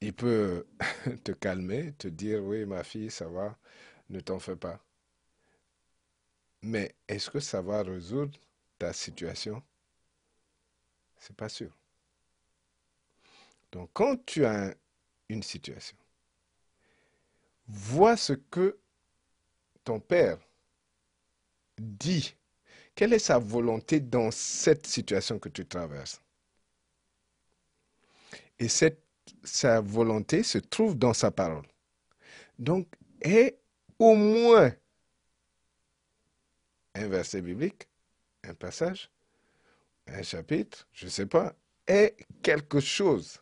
il 0.00 0.12
peut 0.14 0.66
te 1.24 1.32
calmer, 1.32 1.92
te 1.94 2.08
dire 2.08 2.42
oui 2.44 2.64
ma 2.66 2.84
fille, 2.84 3.10
ça 3.10 3.28
va, 3.28 3.56
ne 4.10 4.20
t'en 4.20 4.38
fais 4.38 4.56
pas. 4.56 4.80
Mais 6.62 6.94
est-ce 7.06 7.28
que 7.30 7.38
ça 7.40 7.60
va 7.60 7.82
résoudre 7.82 8.38
ta 8.78 8.92
situation? 8.94 9.62
C'est 11.18 11.36
pas 11.36 11.48
sûr. 11.48 11.70
Donc 13.72 13.90
quand 13.92 14.16
tu 14.26 14.44
as 14.44 14.74
une 15.28 15.42
situation, 15.42 15.96
vois 17.66 18.16
ce 18.16 18.32
que 18.32 18.78
ton 19.84 20.00
père 20.00 20.38
dit 21.78 22.34
Quelle 22.94 23.12
est 23.14 23.18
sa 23.18 23.38
volonté 23.38 24.00
dans 24.00 24.30
cette 24.30 24.86
situation 24.86 25.38
que 25.38 25.48
tu 25.48 25.66
traverses? 25.66 26.20
Et 28.58 28.68
sa 29.42 29.80
volonté 29.80 30.42
se 30.42 30.58
trouve 30.58 30.98
dans 30.98 31.14
sa 31.14 31.30
parole. 31.30 31.66
Donc, 32.58 32.88
est 33.22 33.58
au 33.98 34.14
moins 34.14 34.74
un 36.94 37.08
verset 37.08 37.40
biblique, 37.40 37.88
un 38.44 38.54
passage, 38.54 39.10
un 40.06 40.22
chapitre, 40.22 40.86
je 40.92 41.06
ne 41.06 41.10
sais 41.10 41.26
pas, 41.26 41.54
est 41.86 42.16
quelque 42.42 42.80
chose. 42.80 43.38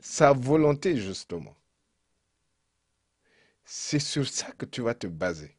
Sa 0.00 0.32
volonté, 0.32 0.96
justement. 0.96 1.56
C'est 3.64 3.98
sur 3.98 4.28
ça 4.28 4.52
que 4.52 4.66
tu 4.66 4.82
vas 4.82 4.94
te 4.94 5.06
baser. 5.06 5.56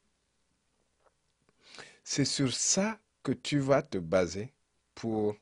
C'est 2.07 2.23
sur 2.23 2.53
ça 2.53 2.99
que 3.23 3.31
tu 3.31 3.57
vas 3.57 3.81
te 3.81 3.97
baser 3.97 4.53
pour 4.93 5.35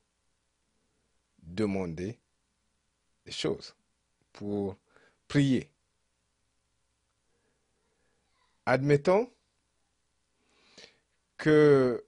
demander 1.40 2.18
des 3.26 3.34
choses, 3.34 3.76
pour 4.32 4.78
prier. 5.28 5.70
Admettons 8.66 9.30
que 11.36 12.02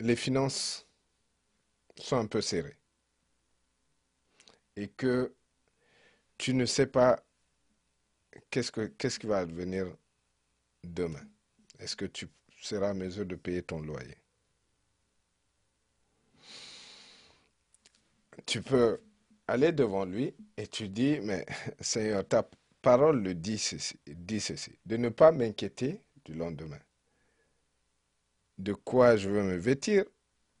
les 0.00 0.16
finances 0.16 0.86
sont 1.98 2.16
un 2.16 2.26
peu 2.26 2.40
serrées 2.40 2.78
et 4.76 4.88
que 4.88 5.34
tu 6.38 6.54
ne 6.54 6.64
sais 6.64 6.86
pas 6.86 7.22
qu'est-ce, 8.48 8.72
que, 8.72 8.86
qu'est-ce 8.86 9.18
qui 9.18 9.26
va 9.26 9.40
advenir 9.40 9.94
demain. 10.82 11.28
Est-ce 11.78 11.94
que 11.94 12.06
tu 12.06 12.26
seras 12.66 12.90
à 12.90 12.94
mesure 12.94 13.26
de 13.26 13.36
payer 13.36 13.62
ton 13.62 13.80
loyer 13.80 14.16
Tu 18.44 18.62
peux 18.62 19.00
aller 19.48 19.72
devant 19.72 20.04
lui 20.04 20.34
et 20.56 20.66
tu 20.66 20.88
dis, 20.88 21.20
mais 21.20 21.46
Seigneur, 21.80 22.26
ta 22.26 22.48
parole 22.82 23.22
le 23.22 23.34
dit 23.34 23.58
ceci, 23.58 23.98
dit 24.06 24.40
ceci, 24.40 24.72
de 24.84 24.96
ne 24.96 25.08
pas 25.08 25.32
m'inquiéter 25.32 26.00
du 26.24 26.34
lendemain. 26.34 26.78
De 28.58 28.72
quoi 28.72 29.16
je 29.16 29.28
veux 29.28 29.42
me 29.42 29.56
vêtir, 29.56 30.04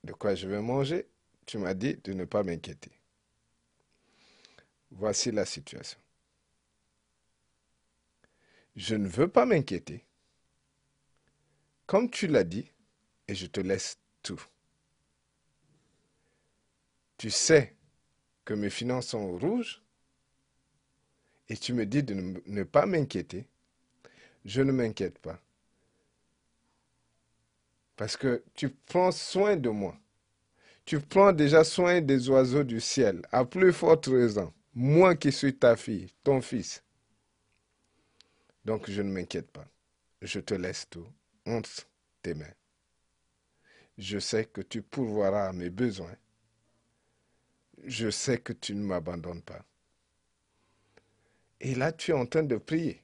de 0.04 0.12
quoi 0.12 0.34
je 0.34 0.48
vais 0.48 0.60
manger, 0.60 1.06
tu 1.46 1.58
m'as 1.58 1.74
dit 1.74 1.96
de 1.96 2.12
ne 2.12 2.24
pas 2.24 2.42
m'inquiéter. 2.42 2.90
Voici 4.90 5.30
la 5.30 5.44
situation. 5.44 5.98
Je 8.74 8.94
ne 8.94 9.08
veux 9.08 9.28
pas 9.28 9.46
m'inquiéter. 9.46 10.04
Comme 11.86 12.10
tu 12.10 12.26
l'as 12.26 12.44
dit, 12.44 12.70
et 13.28 13.34
je 13.34 13.46
te 13.46 13.60
laisse 13.60 13.98
tout. 14.22 14.42
Tu 17.18 17.30
sais 17.30 17.76
que 18.44 18.54
mes 18.54 18.70
finances 18.70 19.08
sont 19.08 19.38
rouges 19.38 19.82
et 21.48 21.56
tu 21.56 21.72
me 21.72 21.86
dis 21.86 22.02
de 22.02 22.14
ne 22.46 22.62
pas 22.64 22.86
m'inquiéter. 22.86 23.46
Je 24.44 24.62
ne 24.62 24.72
m'inquiète 24.72 25.18
pas. 25.18 25.40
Parce 27.96 28.16
que 28.16 28.44
tu 28.54 28.68
prends 28.70 29.12
soin 29.12 29.56
de 29.56 29.68
moi. 29.70 29.96
Tu 30.84 31.00
prends 31.00 31.32
déjà 31.32 31.64
soin 31.64 32.00
des 32.00 32.28
oiseaux 32.28 32.62
du 32.62 32.80
ciel, 32.80 33.26
à 33.32 33.44
plus 33.44 33.72
forte 33.72 34.06
raison, 34.06 34.52
moi 34.74 35.16
qui 35.16 35.32
suis 35.32 35.56
ta 35.56 35.76
fille, 35.76 36.12
ton 36.22 36.40
fils. 36.40 36.84
Donc 38.64 38.88
je 38.90 39.02
ne 39.02 39.10
m'inquiète 39.10 39.50
pas. 39.50 39.66
Je 40.22 40.38
te 40.38 40.54
laisse 40.54 40.88
tout 40.88 41.06
entre 41.46 41.88
tes 42.22 42.34
mains. 42.34 42.54
Je 43.98 44.18
sais 44.18 44.44
que 44.44 44.60
tu 44.60 44.82
pourvoiras 44.82 45.48
à 45.48 45.52
mes 45.52 45.70
besoins 45.70 46.16
je 47.84 48.10
sais 48.10 48.38
que 48.38 48.52
tu 48.52 48.74
ne 48.74 48.84
m'abandonnes 48.84 49.42
pas. 49.42 49.64
Et 51.60 51.74
là, 51.74 51.92
tu 51.92 52.10
es 52.10 52.14
en 52.14 52.26
train 52.26 52.42
de 52.42 52.56
prier. 52.56 53.02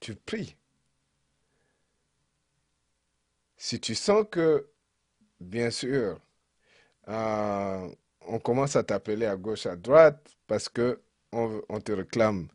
Tu 0.00 0.14
pries. 0.14 0.56
Si 3.56 3.80
tu 3.80 3.94
sens 3.94 4.26
que, 4.30 4.68
bien 5.40 5.70
sûr, 5.70 6.20
euh, 7.08 7.94
on 8.20 8.38
commence 8.38 8.76
à 8.76 8.84
t'appeler 8.84 9.26
à 9.26 9.36
gauche, 9.36 9.66
à 9.66 9.76
droite, 9.76 10.36
parce 10.46 10.68
que 10.68 11.00
on, 11.32 11.80
te 11.80 11.90
réclame 11.90 12.48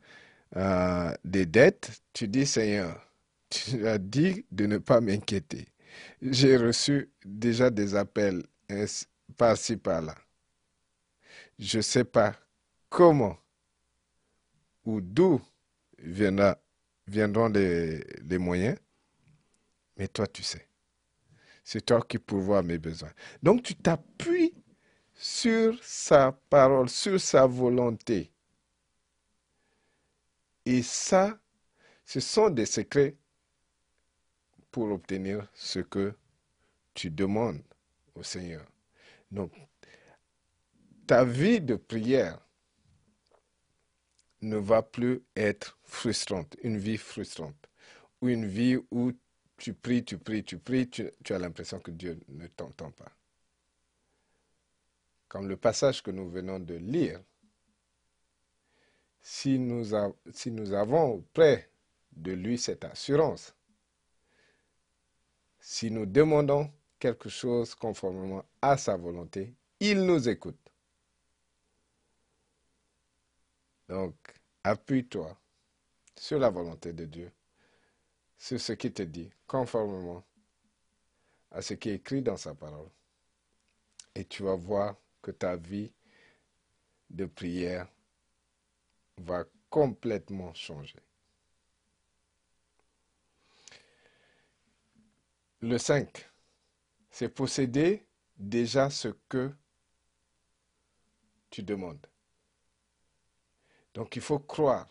euh, 0.56 1.14
des 1.26 1.46
dettes, 1.46 2.02
tu 2.14 2.28
dis, 2.28 2.46
Seigneur, 2.46 3.09
tu 3.50 3.88
as 3.88 3.98
dit 3.98 4.46
de 4.52 4.66
ne 4.66 4.78
pas 4.78 5.02
m'inquiéter. 5.02 5.68
J'ai 6.22 6.58
reçu 6.58 7.12
déjà 7.26 7.70
des 7.70 7.96
appels 7.96 8.44
par-ci, 9.38 9.78
par-là. 9.78 10.16
Je 11.58 11.78
ne 11.78 11.82
sais 11.82 12.04
pas 12.04 12.36
comment 12.90 13.38
ou 14.86 15.02
d'où 15.02 15.42
viendront 15.98 17.50
les, 17.50 18.00
les 18.22 18.38
moyens, 18.38 18.78
mais 19.98 20.08
toi, 20.08 20.28
tu 20.28 20.44
sais. 20.44 20.68
C'est 21.64 21.86
toi 21.86 22.02
qui 22.08 22.18
pourvois 22.18 22.64
mes 22.64 22.78
besoins. 22.78 23.12
Donc, 23.44 23.64
tu 23.64 23.76
t'appuies 23.76 24.54
sur 25.14 25.78
sa 25.84 26.32
parole, 26.32 26.90
sur 26.90 27.20
sa 27.20 27.46
volonté. 27.46 28.32
Et 30.66 30.82
ça, 30.82 31.38
ce 32.06 32.20
sont 32.20 32.50
des 32.50 32.66
secrets 32.66 33.18
pour 34.72 34.92
obtenir 34.92 35.48
ce 35.54 35.80
que 35.80 36.14
tu 36.94 37.10
demandes 37.10 37.64
au 38.16 38.24
Seigneur. 38.24 38.66
Donc, 39.32 39.52
ta 41.08 41.24
vie 41.24 41.62
de 41.62 41.76
prière 41.76 42.40
ne 44.42 44.58
va 44.58 44.82
plus 44.82 45.22
être 45.36 45.78
frustrante, 45.84 46.56
une 46.64 46.78
vie 46.78 46.98
frustrante, 46.98 47.70
ou 48.22 48.30
une 48.30 48.46
vie 48.46 48.78
où 48.92 49.12
tu 49.58 49.74
pries, 49.74 50.04
tu 50.04 50.18
pries, 50.18 50.44
tu 50.44 50.58
pries, 50.58 50.90
tu, 50.90 51.12
as 51.30 51.40
l'impression 51.40 51.80
que 51.80 51.92
Dieu 51.92 52.20
ne 52.30 52.48
t'entend 52.48 52.92
pas. 52.92 53.12
Comme 55.28 55.48
le 55.48 55.58
passage 55.58 56.02
que 56.02 56.12
nous 56.12 56.30
venons 56.30 56.60
de 56.60 56.76
lire, 56.76 57.22
si 59.22 59.60
nous, 59.60 59.92
si 60.32 60.52
nous 60.52 60.74
avons 60.74 61.14
auprès 61.14 61.70
de 62.14 62.32
lui 62.32 62.58
cette 62.58 62.86
assurance, 62.86 63.54
si 65.60 65.92
nous 65.92 66.06
demandons 66.06 66.72
quelque 67.00 67.30
chose 67.30 67.76
conformément 67.76 68.46
à 68.62 68.78
sa 68.78 68.98
volonté, 68.98 69.54
il 69.80 70.04
nous 70.06 70.28
écoute. 70.28 70.60
Donc, 73.88 74.16
appuie-toi 74.64 75.38
sur 76.18 76.40
la 76.40 76.50
volonté 76.50 76.94
de 76.94 77.06
Dieu, 77.06 77.32
sur 78.38 78.60
ce 78.60 78.74
qui 78.74 78.92
te 78.92 79.02
dit, 79.02 79.30
conformément 79.48 80.24
à 81.52 81.62
ce 81.62 81.74
qui 81.74 81.90
est 81.90 81.96
écrit 81.96 82.22
dans 82.22 82.38
sa 82.38 82.54
parole. 82.54 82.90
Et 84.14 84.26
tu 84.26 84.44
vas 84.44 84.56
voir 84.56 84.96
que 85.22 85.32
ta 85.32 85.56
vie 85.56 85.92
de 87.10 87.26
prière 87.26 87.88
va 89.18 89.46
complètement 89.70 90.54
changer. 90.54 91.00
Le 95.62 95.78
5 95.78 96.30
c'est 97.12 97.30
posséder 97.30 98.06
déjà 98.38 98.90
ce 98.90 99.10
que 99.28 99.52
tu 101.50 101.64
demandes. 101.64 102.06
Donc 103.94 104.16
il 104.16 104.22
faut 104.22 104.40
croire, 104.40 104.88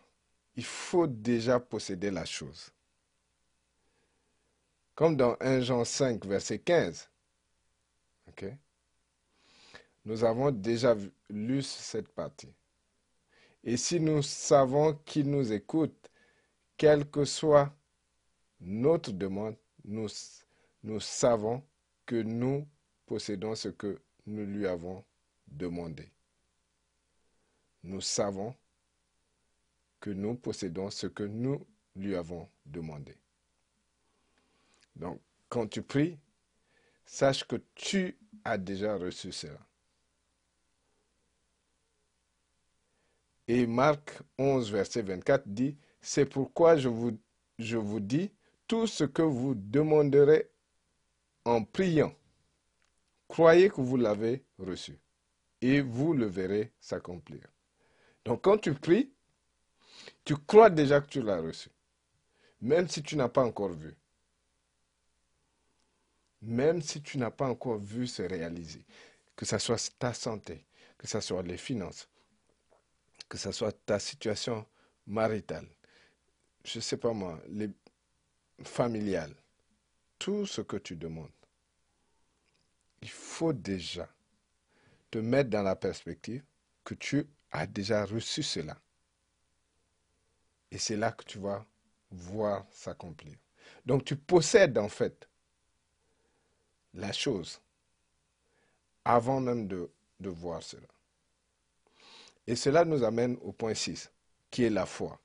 il 0.56 0.64
faut 0.64 1.06
déjà 1.06 1.60
posséder 1.60 2.10
la 2.10 2.24
chose. 2.24 2.70
Comme 4.94 5.16
dans 5.16 5.36
1 5.40 5.60
Jean 5.60 5.84
5, 5.84 6.24
verset 6.26 6.58
15. 6.58 7.08
Nous 10.04 10.24
avons 10.24 10.50
déjà 10.50 10.96
lu 11.28 11.62
cette 11.62 12.08
partie. 12.08 12.52
Et 13.64 13.76
si 13.76 14.00
nous 14.00 14.22
savons 14.22 14.94
qu'il 15.04 15.30
nous 15.30 15.52
écoute, 15.52 16.10
quelle 16.76 17.08
que 17.10 17.24
soit 17.24 17.74
notre 18.60 19.12
demande, 19.12 19.56
nous, 19.84 20.08
nous 20.88 21.00
savons 21.00 21.62
que 22.06 22.16
nous 22.16 22.66
possédons 23.04 23.54
ce 23.54 23.68
que 23.68 24.00
nous 24.24 24.46
lui 24.46 24.66
avons 24.66 25.04
demandé. 25.46 26.10
Nous 27.82 28.00
savons 28.00 28.54
que 30.00 30.08
nous 30.08 30.34
possédons 30.34 30.88
ce 30.88 31.06
que 31.06 31.24
nous 31.24 31.66
lui 31.94 32.16
avons 32.16 32.48
demandé. 32.64 33.14
Donc, 34.96 35.20
quand 35.50 35.66
tu 35.66 35.82
pries, 35.82 36.18
sache 37.04 37.44
que 37.46 37.56
tu 37.74 38.16
as 38.42 38.56
déjà 38.56 38.96
reçu 38.96 39.30
cela. 39.30 39.60
Et 43.46 43.66
Marc 43.66 44.22
11, 44.38 44.72
verset 44.72 45.02
24 45.02 45.48
dit, 45.48 45.76
C'est 46.00 46.24
pourquoi 46.26 46.78
je 46.78 46.88
vous 46.88 47.18
je 47.58 47.76
vous 47.76 48.00
dis, 48.00 48.30
tout 48.68 48.86
ce 48.86 49.04
que 49.04 49.22
vous 49.22 49.54
demanderez 49.54 50.48
en 51.44 51.64
priant, 51.64 52.14
croyez 53.28 53.70
que 53.70 53.80
vous 53.80 53.96
l'avez 53.96 54.44
reçu 54.58 54.98
et 55.60 55.80
vous 55.80 56.12
le 56.12 56.26
verrez 56.26 56.72
s'accomplir. 56.80 57.40
Donc 58.24 58.42
quand 58.42 58.58
tu 58.58 58.74
pries, 58.74 59.12
tu 60.24 60.36
crois 60.36 60.70
déjà 60.70 61.00
que 61.00 61.08
tu 61.08 61.22
l'as 61.22 61.40
reçu, 61.40 61.70
même 62.60 62.88
si 62.88 63.02
tu 63.02 63.16
n'as 63.16 63.28
pas 63.28 63.44
encore 63.44 63.72
vu. 63.72 63.94
Même 66.40 66.82
si 66.82 67.02
tu 67.02 67.18
n'as 67.18 67.32
pas 67.32 67.48
encore 67.48 67.78
vu 67.78 68.06
se 68.06 68.22
réaliser, 68.22 68.84
que 69.34 69.44
ce 69.44 69.58
soit 69.58 69.98
ta 69.98 70.14
santé, 70.14 70.64
que 70.96 71.08
ce 71.08 71.20
soit 71.20 71.42
les 71.42 71.56
finances, 71.56 72.08
que 73.28 73.36
ce 73.36 73.50
soit 73.50 73.72
ta 73.72 73.98
situation 73.98 74.64
maritale, 75.06 75.66
je 76.64 76.78
ne 76.78 76.82
sais 76.82 76.96
pas 76.96 77.12
moi, 77.12 77.40
les 77.48 77.70
familiales, 78.62 79.34
tout 80.18 80.46
ce 80.46 80.60
que 80.60 80.76
tu 80.76 80.96
demandes, 80.96 81.30
il 83.02 83.10
faut 83.10 83.52
déjà 83.52 84.08
te 85.10 85.18
mettre 85.18 85.50
dans 85.50 85.62
la 85.62 85.76
perspective 85.76 86.42
que 86.84 86.94
tu 86.94 87.26
as 87.52 87.66
déjà 87.66 88.04
reçu 88.04 88.42
cela. 88.42 88.76
Et 90.70 90.78
c'est 90.78 90.96
là 90.96 91.12
que 91.12 91.24
tu 91.24 91.38
vas 91.38 91.64
voir 92.10 92.66
s'accomplir. 92.70 93.36
Donc 93.86 94.04
tu 94.04 94.16
possèdes 94.16 94.76
en 94.78 94.88
fait 94.88 95.28
la 96.94 97.12
chose 97.12 97.60
avant 99.04 99.40
même 99.40 99.66
de, 99.66 99.90
voir 100.20 100.62
cela. 100.62 100.86
Et 102.46 102.56
cela 102.56 102.84
nous 102.84 103.02
amène 103.02 103.38
au 103.40 103.52
point 103.52 103.74
6, 103.74 104.10
qui 104.50 104.64
est 104.64 104.70
la 104.70 104.84
foi. 104.84 105.18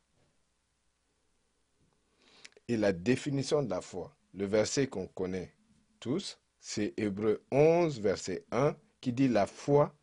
Et 2.70 2.78
la 2.78 2.94
définition 2.94 3.62
de 3.62 3.70
la 3.70 3.82
foi, 3.82 4.16
le 4.34 4.46
verset 4.46 4.88
qu'on 4.88 5.08
connaît 5.08 5.54
tous, 6.00 6.40
c'est 6.60 6.94
Hébreu 6.98 7.44
11, 7.52 8.00
verset 8.00 8.46
1, 8.52 8.76
qui 9.00 9.14
dit 9.14 9.28
la 9.28 9.46
foi 9.46 9.94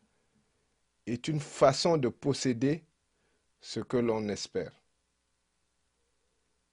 est 1.07 1.29
une 1.29 1.41
façon 1.41 1.97
de 1.97 2.09
posséder 2.09 2.85
ce 3.61 3.81
que 3.81 3.97
l'on 3.97 4.29
espère 4.29 4.73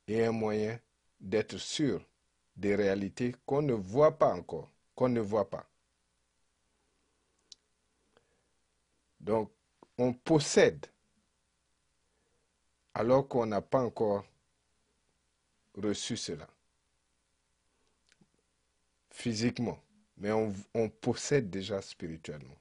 et 0.07 0.25
un 0.25 0.31
moyen 0.31 0.79
d'être 1.19 1.57
sûr 1.57 2.05
des 2.55 2.75
réalités 2.75 3.35
qu'on 3.45 3.61
ne 3.61 3.73
voit 3.73 4.17
pas 4.17 4.33
encore, 4.33 4.69
qu'on 4.95 5.09
ne 5.09 5.19
voit 5.19 5.49
pas. 5.49 5.69
Donc, 9.19 9.51
on 9.97 10.13
possède 10.13 10.85
alors 12.93 13.27
qu'on 13.27 13.45
n'a 13.45 13.61
pas 13.61 13.81
encore 13.81 14.25
reçu 15.75 16.17
cela 16.17 16.47
physiquement, 19.17 19.79
mais 20.17 20.31
on, 20.31 20.89
possède 20.89 21.49
déjà 21.49 21.81
spirituellement. 21.81 22.57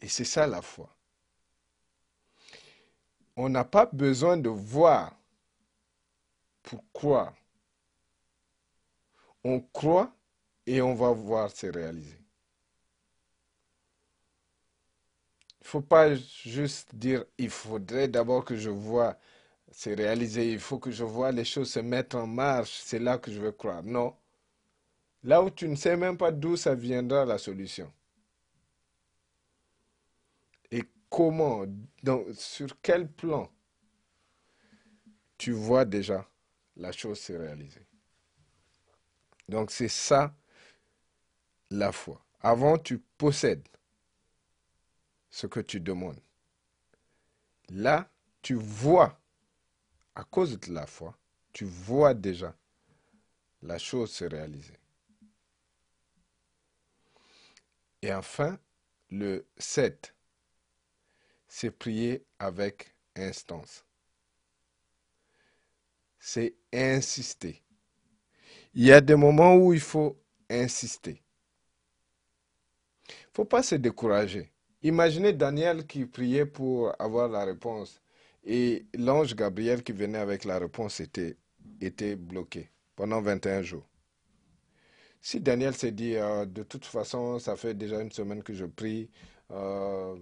Et 0.00 0.08
c'est 0.08 0.24
ça 0.24 0.46
la 0.46 0.62
foi. 0.62 0.88
On 3.34 3.48
n'a 3.48 3.64
pas 3.64 3.86
besoin 3.86 4.36
de 4.36 4.48
voir 4.48 5.18
pour 6.62 6.84
croire. 6.92 7.34
On 9.42 9.60
croit 9.60 10.14
et 10.66 10.80
on 10.80 10.94
va 10.94 11.10
voir 11.10 11.50
se 11.50 11.66
réaliser. 11.66 12.20
Il 15.60 15.64
ne 15.64 15.68
faut 15.68 15.80
pas 15.80 16.14
juste 16.14 16.94
dire, 16.94 17.24
il 17.38 17.50
faudrait 17.50 18.06
d'abord 18.06 18.44
que 18.44 18.56
je 18.56 18.70
vois 18.70 19.18
c'est 19.70 19.94
réalisé. 19.94 20.52
Il 20.52 20.60
faut 20.60 20.78
que 20.78 20.90
je 20.90 21.04
vois 21.04 21.32
les 21.32 21.44
choses 21.44 21.70
se 21.72 21.80
mettre 21.80 22.16
en 22.16 22.26
marche. 22.26 22.80
C'est 22.82 22.98
là 22.98 23.18
que 23.18 23.30
je 23.30 23.40
veux 23.40 23.52
croire. 23.52 23.82
Non. 23.82 24.16
Là 25.22 25.42
où 25.42 25.50
tu 25.50 25.68
ne 25.68 25.74
sais 25.76 25.96
même 25.96 26.16
pas 26.16 26.32
d'où 26.32 26.56
ça 26.56 26.74
viendra 26.74 27.24
la 27.24 27.38
solution. 27.38 27.92
Et 30.70 30.82
comment, 31.08 31.64
sur 32.34 32.80
quel 32.80 33.10
plan 33.10 33.50
tu 35.36 35.52
vois 35.52 35.84
déjà 35.84 36.26
la 36.76 36.92
chose 36.92 37.18
se 37.18 37.32
réaliser? 37.32 37.86
Donc 39.48 39.70
c'est 39.70 39.88
ça 39.88 40.34
la 41.70 41.92
foi. 41.92 42.24
Avant, 42.40 42.78
tu 42.78 42.98
possèdes 42.98 43.66
ce 45.28 45.46
que 45.46 45.60
tu 45.60 45.80
demandes. 45.80 46.20
Là, 47.68 48.10
tu 48.42 48.54
vois 48.54 49.19
à 50.14 50.24
cause 50.24 50.58
de 50.58 50.72
la 50.72 50.86
foi, 50.86 51.16
tu 51.52 51.64
vois 51.64 52.14
déjà 52.14 52.54
la 53.62 53.78
chose 53.78 54.10
se 54.10 54.24
réaliser. 54.24 54.78
Et 58.02 58.12
enfin, 58.12 58.58
le 59.10 59.46
7, 59.58 60.14
c'est 61.48 61.70
prier 61.70 62.24
avec 62.38 62.94
instance. 63.16 63.84
C'est 66.18 66.54
insister. 66.72 67.62
Il 68.74 68.84
y 68.84 68.92
a 68.92 69.00
des 69.00 69.16
moments 69.16 69.56
où 69.56 69.72
il 69.72 69.80
faut 69.80 70.18
insister. 70.48 71.22
Il 73.08 73.12
ne 73.12 73.34
faut 73.34 73.44
pas 73.44 73.62
se 73.62 73.74
décourager. 73.74 74.52
Imaginez 74.82 75.32
Daniel 75.32 75.86
qui 75.86 76.06
priait 76.06 76.46
pour 76.46 76.94
avoir 77.00 77.28
la 77.28 77.44
réponse 77.44 78.00
et 78.44 78.86
l'ange 78.94 79.34
Gabriel 79.34 79.82
qui 79.82 79.92
venait 79.92 80.18
avec 80.18 80.44
la 80.44 80.58
réponse 80.58 81.00
était, 81.00 81.36
bloqué 82.16 82.70
pendant 82.96 83.20
21 83.20 83.62
jours. 83.62 83.86
Si 85.20 85.40
Daniel 85.40 85.74
s'est 85.74 85.92
dit, 85.92 86.16
euh, 86.16 86.46
de 86.46 86.62
toute 86.62 86.86
façon, 86.86 87.38
ça 87.38 87.56
fait 87.56 87.74
déjà 87.74 88.00
une 88.00 88.10
semaine 88.10 88.42
que 88.42 88.54
je 88.54 88.64
prie, 88.64 89.10
euh, 89.50 90.16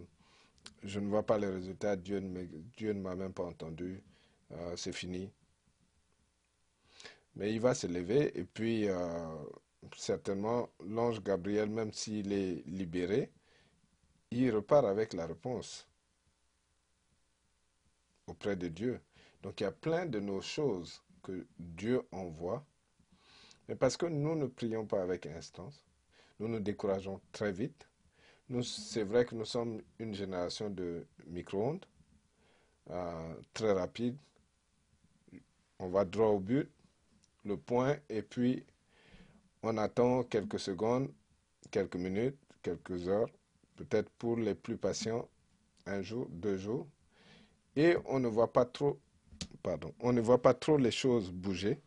je 0.83 0.99
ne 0.99 1.09
vois 1.09 1.25
pas 1.25 1.39
les 1.39 1.47
résultats, 1.47 1.95
Dieu 1.97 2.19
ne, 2.21 2.93
m'a 2.95 3.15
même 3.15 3.33
pas 3.33 3.45
entendu, 3.45 4.03
euh, 4.53 4.77
c'est 4.77 4.93
fini. 4.93 5.31
Mais 7.37 7.53
il 7.53 7.61
va 7.61 7.75
se 7.75 7.87
lever 7.87 8.37
et 8.37 8.45
puis 8.45 8.89
certainement 9.97 10.69
l'ange 10.85 11.23
Gabriel, 11.23 11.71
même 11.71 11.93
s'il 11.93 12.33
est 12.33 12.65
libéré, 12.67 13.31
il 14.33 14.51
repart 14.51 14.85
avec 14.85 15.13
la 15.13 15.27
réponse 15.27 15.88
auprès 18.29 18.57
de 18.57 18.69
Dieu. 18.69 19.01
Donc 19.43 19.61
il 19.61 19.65
y 19.65 19.67
a 19.67 19.73
plein 19.73 20.07
de 20.07 20.21
nos 20.21 20.41
choses 20.41 21.03
que 21.23 21.47
Dieu 21.59 22.03
envoie, 22.13 22.65
mais 23.69 23.75
parce 23.75 23.97
que 23.97 24.07
nous 24.07 24.35
ne 24.35 24.47
prions 24.47 24.87
pas 24.87 25.03
avec 25.03 25.27
instance, 25.27 25.85
nous 26.41 26.49
nous 26.49 26.61
décourageons 26.61 27.21
très 27.33 27.53
vite. 27.53 27.89
C'est 28.63 29.03
vrai 29.03 29.27
que 29.27 29.35
nous 29.35 29.45
sommes 29.45 29.83
une 29.99 30.15
génération 30.15 30.71
de 30.71 31.07
micro-ondes, 31.27 31.85
euh, 32.91 33.35
très 33.53 33.73
rapide. 33.73 34.17
On 35.79 35.89
va 35.89 36.05
droit 36.07 36.29
au 36.29 36.41
but, 36.41 36.69
le 37.45 37.57
point, 37.59 37.97
et 38.09 38.23
puis 38.23 38.65
on 39.63 39.77
attend 39.77 40.25
quelques 40.25 40.59
secondes, 40.59 41.13
quelques 41.71 41.97
minutes, 41.97 42.39
quelques 42.63 43.07
heures, 43.09 43.29
peut-être 43.77 44.09
pour 44.13 44.37
les 44.37 44.55
plus 44.55 44.77
patients, 44.77 45.29
un 45.87 46.01
jour, 46.03 46.27
deux 46.31 46.57
jours, 46.57 46.87
et 47.79 47.97
on 48.07 48.19
ne 48.19 48.27
voit 48.27 48.53
pas 48.53 48.65
trop, 48.65 48.99
pardon, 49.63 49.95
on 50.01 50.13
ne 50.13 50.21
voit 50.21 50.43
pas 50.43 50.53
trop 50.53 50.77
les 50.77 50.91
choses 50.91 51.31
bouger 51.31 51.81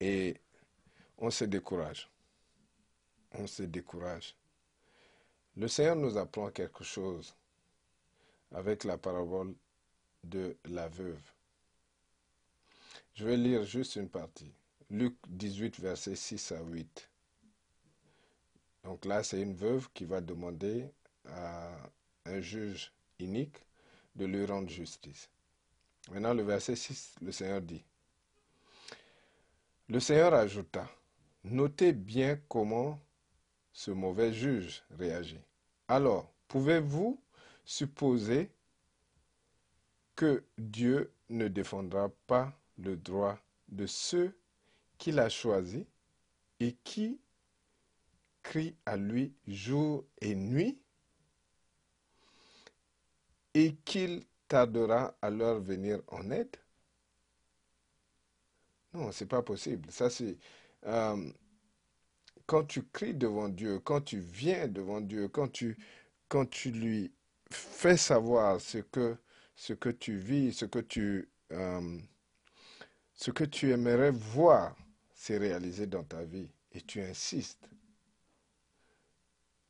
et 0.00 0.40
on 1.18 1.30
se 1.30 1.44
décourage. 1.44 2.10
On 3.32 3.46
se 3.46 3.62
décourage. 3.62 4.34
Le 5.54 5.68
Seigneur 5.68 5.96
nous 5.96 6.16
apprend 6.16 6.50
quelque 6.50 6.82
chose 6.82 7.36
avec 8.52 8.84
la 8.84 8.96
parabole 8.96 9.54
de 10.24 10.56
la 10.64 10.88
veuve. 10.88 11.20
Je 13.12 13.26
vais 13.26 13.36
lire 13.36 13.64
juste 13.64 13.96
une 13.96 14.08
partie. 14.08 14.50
Luc 14.88 15.14
18, 15.28 15.78
versets 15.78 16.16
6 16.16 16.52
à 16.52 16.62
8. 16.62 17.10
Donc 18.84 19.04
là, 19.04 19.22
c'est 19.22 19.42
une 19.42 19.54
veuve 19.54 19.90
qui 19.92 20.06
va 20.06 20.22
demander 20.22 20.90
à 21.26 21.70
un 22.24 22.40
juge 22.40 22.94
unique 23.18 23.58
de 24.14 24.24
lui 24.24 24.44
rendre 24.44 24.68
justice. 24.68 25.28
Maintenant, 26.10 26.34
le 26.34 26.42
verset 26.42 26.76
6, 26.76 27.16
le 27.22 27.32
Seigneur 27.32 27.62
dit, 27.62 27.84
le 29.88 30.00
Seigneur 30.00 30.34
ajouta, 30.34 30.88
notez 31.44 31.92
bien 31.92 32.38
comment 32.48 33.00
ce 33.72 33.90
mauvais 33.90 34.32
juge 34.32 34.82
réagit. 34.98 35.40
Alors, 35.88 36.32
pouvez-vous 36.48 37.20
supposer 37.64 38.50
que 40.16 40.44
Dieu 40.58 41.12
ne 41.28 41.48
défendra 41.48 42.10
pas 42.26 42.52
le 42.78 42.96
droit 42.96 43.38
de 43.68 43.86
ceux 43.86 44.36
qu'il 44.98 45.18
a 45.18 45.28
choisis 45.28 45.84
et 46.60 46.76
qui 46.84 47.20
crient 48.42 48.76
à 48.86 48.96
lui 48.96 49.34
jour 49.46 50.04
et 50.20 50.34
nuit? 50.34 50.81
Et 53.54 53.74
qu'il 53.84 54.24
tardera 54.48 55.16
à 55.22 55.30
leur 55.30 55.60
venir 55.60 56.00
en 56.08 56.30
aide? 56.30 56.56
Non, 58.92 59.10
c'est 59.12 59.26
pas 59.26 59.42
possible. 59.42 59.90
Ça, 59.90 60.10
c'est. 60.10 60.36
Euh, 60.84 61.32
quand 62.46 62.64
tu 62.64 62.82
cries 62.82 63.14
devant 63.14 63.48
Dieu, 63.48 63.78
quand 63.80 64.02
tu 64.02 64.18
viens 64.18 64.68
devant 64.68 65.00
Dieu, 65.00 65.28
quand 65.28 65.48
tu, 65.48 65.76
lui 66.66 67.12
fais 67.50 67.96
savoir 67.96 68.60
ce 68.60 68.78
que, 68.78 69.16
ce 69.54 69.72
tu 69.72 70.18
vis, 70.18 70.52
ce 70.52 70.64
que 70.66 70.80
tu, 70.80 71.28
euh, 71.52 71.98
ce 73.14 73.30
que 73.30 73.44
tu 73.44 73.70
aimerais 73.70 74.10
voir 74.10 74.76
s'est 75.14 75.38
réalisé 75.38 75.86
dans 75.86 76.04
ta 76.04 76.24
vie, 76.24 76.50
et 76.72 76.80
tu 76.80 77.00
insistes, 77.00 77.68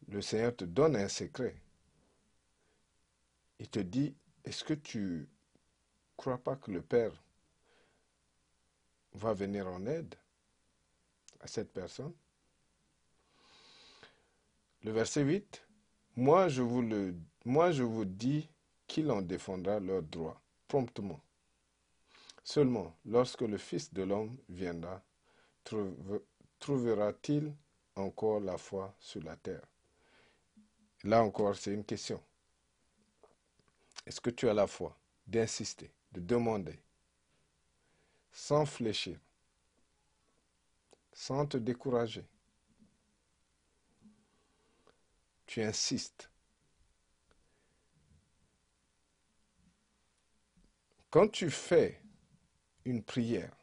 le 0.09 0.20
Seigneur 0.22 0.57
te 0.57 0.64
donne 0.64 0.97
un 0.97 1.09
secret. 1.09 1.61
Il 3.62 3.68
te 3.68 3.78
dit, 3.78 4.12
est-ce 4.44 4.64
que 4.64 4.74
tu 4.74 5.28
crois 6.16 6.38
pas 6.38 6.56
que 6.56 6.72
le 6.72 6.82
Père 6.82 7.22
va 9.12 9.34
venir 9.34 9.68
en 9.68 9.86
aide 9.86 10.16
à 11.38 11.46
cette 11.46 11.72
personne? 11.72 12.12
Le 14.82 14.90
verset 14.90 15.22
8, 15.22 15.64
moi 16.16 16.48
je 16.48 16.60
vous, 16.60 16.82
le, 16.82 17.14
moi 17.44 17.70
je 17.70 17.84
vous 17.84 18.04
dis 18.04 18.48
qu'il 18.88 19.08
en 19.12 19.22
défendra 19.22 19.78
leurs 19.78 20.02
droits 20.02 20.42
promptement. 20.66 21.20
Seulement, 22.42 22.96
lorsque 23.04 23.42
le 23.42 23.58
Fils 23.58 23.94
de 23.94 24.02
l'homme 24.02 24.36
viendra, 24.48 25.00
trouvera-t-il 26.58 27.54
encore 27.94 28.40
la 28.40 28.58
foi 28.58 28.92
sur 28.98 29.22
la 29.22 29.36
terre? 29.36 29.64
Là 31.04 31.22
encore, 31.22 31.54
c'est 31.54 31.72
une 31.72 31.84
question. 31.84 32.20
Est-ce 34.07 34.20
que 34.20 34.30
tu 34.30 34.48
as 34.48 34.55
la 34.55 34.66
foi 34.66 34.98
d'insister, 35.26 35.92
de 36.12 36.20
demander, 36.20 36.78
sans 38.32 38.66
fléchir, 38.66 39.18
sans 41.12 41.46
te 41.46 41.57
décourager? 41.57 42.26
Tu 45.46 45.62
insistes. 45.62 46.30
Quand 51.11 51.28
tu 51.28 51.50
fais 51.50 52.00
une 52.86 53.03
prière 53.03 53.55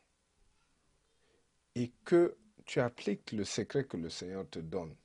et 1.73 1.91
que 2.05 2.37
tu 2.65 2.79
appliques 2.79 3.31
le 3.31 3.43
secret 3.43 3.85
que 3.85 3.97
le 3.97 4.11
Seigneur 4.11 4.47
te 4.47 4.59
donne, 4.59 4.95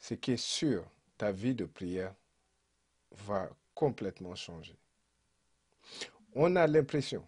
ce 0.00 0.14
qui 0.14 0.32
est 0.32 0.36
sûr, 0.36 0.84
ta 1.22 1.30
vie 1.30 1.54
de 1.54 1.66
prière 1.66 2.12
va 3.12 3.48
complètement 3.76 4.34
changer. 4.34 4.76
On 6.34 6.56
a 6.56 6.66
l'impression 6.66 7.24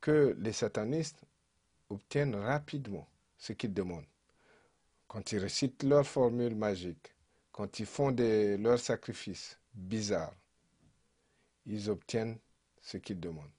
que 0.00 0.34
les 0.38 0.54
satanistes 0.54 1.22
obtiennent 1.90 2.34
rapidement 2.34 3.06
ce 3.36 3.52
qu'ils 3.52 3.74
demandent. 3.74 4.08
Quand 5.06 5.32
ils 5.32 5.38
récitent 5.38 5.82
leurs 5.82 6.06
formules 6.06 6.54
magiques, 6.54 7.14
quand 7.52 7.78
ils 7.78 7.84
font 7.84 8.10
leurs 8.10 8.80
sacrifices 8.80 9.58
bizarres, 9.74 10.34
ils 11.66 11.90
obtiennent 11.90 12.38
ce 12.80 12.96
qu'ils 12.96 13.20
demandent. 13.20 13.52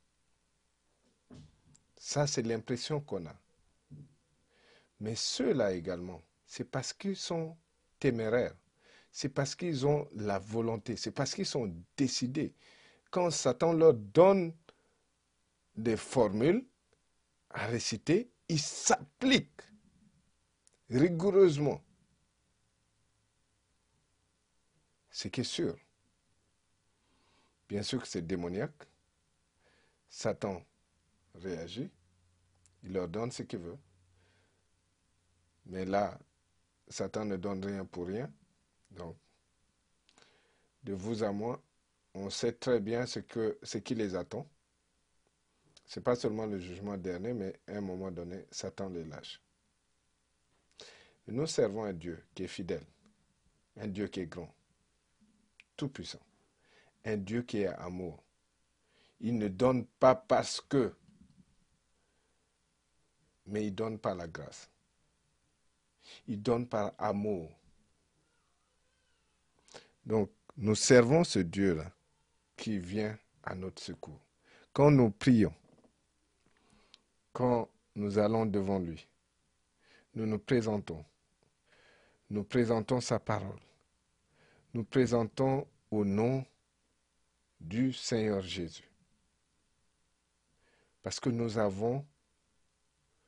Ça, 1.98 2.26
c'est 2.26 2.42
l'impression 2.42 3.00
qu'on 3.00 3.28
a. 3.28 3.40
Mais 5.00 5.14
ceux-là 5.14 5.74
également, 5.74 6.24
c'est 6.48 6.64
parce 6.64 6.94
qu'ils 6.94 7.16
sont 7.16 7.56
téméraires 8.00 8.56
c'est 9.12 9.30
parce 9.30 9.56
qu'ils 9.56 9.86
ont 9.86 10.08
la 10.16 10.40
volonté, 10.40 10.96
c'est 10.96 11.12
parce 11.12 11.36
qu'ils 11.36 11.46
sont 11.46 11.74
décidés. 11.98 12.54
Quand 13.10 13.30
Satan 13.30 13.74
leur 13.74 13.94
donne 13.94 14.54
des 15.76 15.98
formules 15.98 16.66
à 17.50 17.68
réciter, 17.68 18.32
ils 18.48 18.60
s'appliquent 18.60 19.62
rigoureusement. 20.90 21.84
Ce 25.10 25.28
qui 25.28 25.42
est 25.42 25.46
sûr. 25.46 25.78
Bien 27.68 27.84
sûr 27.84 28.02
que 28.02 28.08
c'est 28.08 28.26
démoniaque. 28.26 28.88
Satan 30.10 30.64
réagit. 31.36 31.90
Il 32.84 32.94
leur 32.94 33.08
donne 33.08 33.32
ce 33.32 33.44
qu'il 33.44 33.60
veut. 33.60 33.78
Mais 35.66 35.86
là, 35.86 36.18
Satan 36.88 37.26
ne 37.26 37.38
donne 37.38 37.64
rien 37.64 37.86
pour 37.86 38.08
rien. 38.08 38.32
Donc, 38.92 39.18
de 40.84 40.94
vous 40.94 41.24
à 41.24 41.32
moi, 41.32 41.62
on 42.14 42.30
sait 42.30 42.54
très 42.54 42.80
bien 42.80 43.06
ce, 43.06 43.20
qui 43.20 43.96
les 43.96 44.16
attend. 44.16 44.48
Ce 45.86 46.00
n'est 46.00 46.04
pas 46.04 46.16
seulement 46.16 46.46
le 46.46 46.60
jugement 46.60 46.98
dernier, 46.98 47.34
mais 47.34 47.60
à 47.68 47.78
un 47.78 47.82
moment 47.82 48.12
donné, 48.12 48.46
Satan 48.52 48.90
les 48.90 49.04
lâche. 49.04 49.42
nous 51.28 51.48
servons 51.48 51.84
un 51.84 51.94
Dieu 51.94 52.24
qui 52.34 52.44
est 52.44 52.48
fidèle, 52.48 52.86
un 53.78 53.88
Dieu 53.88 54.08
qui 54.08 54.22
est 54.22 54.28
grand, 54.28 54.54
tout 55.78 55.90
puissant, 55.90 56.22
un 57.06 57.18
Dieu 57.18 57.44
qui 57.44 57.60
est 57.60 57.68
amour. 57.68 58.24
Il 59.20 59.38
ne 59.38 59.48
donne 59.48 59.86
pas 59.86 60.16
parce 60.16 60.60
que, 60.62 60.94
mais 63.46 63.68
il 63.68 63.76
donne 63.76 64.00
par 64.00 64.16
la 64.16 64.28
grâce. 64.28 64.70
Il 66.28 66.42
donne 66.42 66.68
par 66.68 66.94
amour. 66.98 67.52
Donc, 70.06 70.32
nous 70.58 70.76
servons 70.76 71.24
ce 71.24 71.40
Dieu-là 71.40 71.92
qui 72.58 72.80
vient 72.80 73.18
à 73.44 73.56
notre 73.56 73.82
secours. 73.82 74.20
Quand 74.74 74.92
nous 74.92 75.12
prions, 75.12 75.54
quand 77.34 77.70
nous 77.96 78.18
allons 78.18 78.46
devant 78.46 78.80
lui, 78.80 79.08
nous 80.14 80.26
nous 80.26 80.40
présentons. 80.40 81.04
Nous 82.30 82.44
présentons 82.44 83.02
sa 83.02 83.20
parole. 83.20 83.60
Nous 84.74 84.84
présentons 84.84 85.68
au 85.90 86.06
nom 86.06 86.46
du 87.60 87.94
Seigneur 87.94 88.42
Jésus. 88.42 88.90
Parce 91.04 91.20
que 91.20 91.30
nous 91.30 91.58
avons 91.58 92.06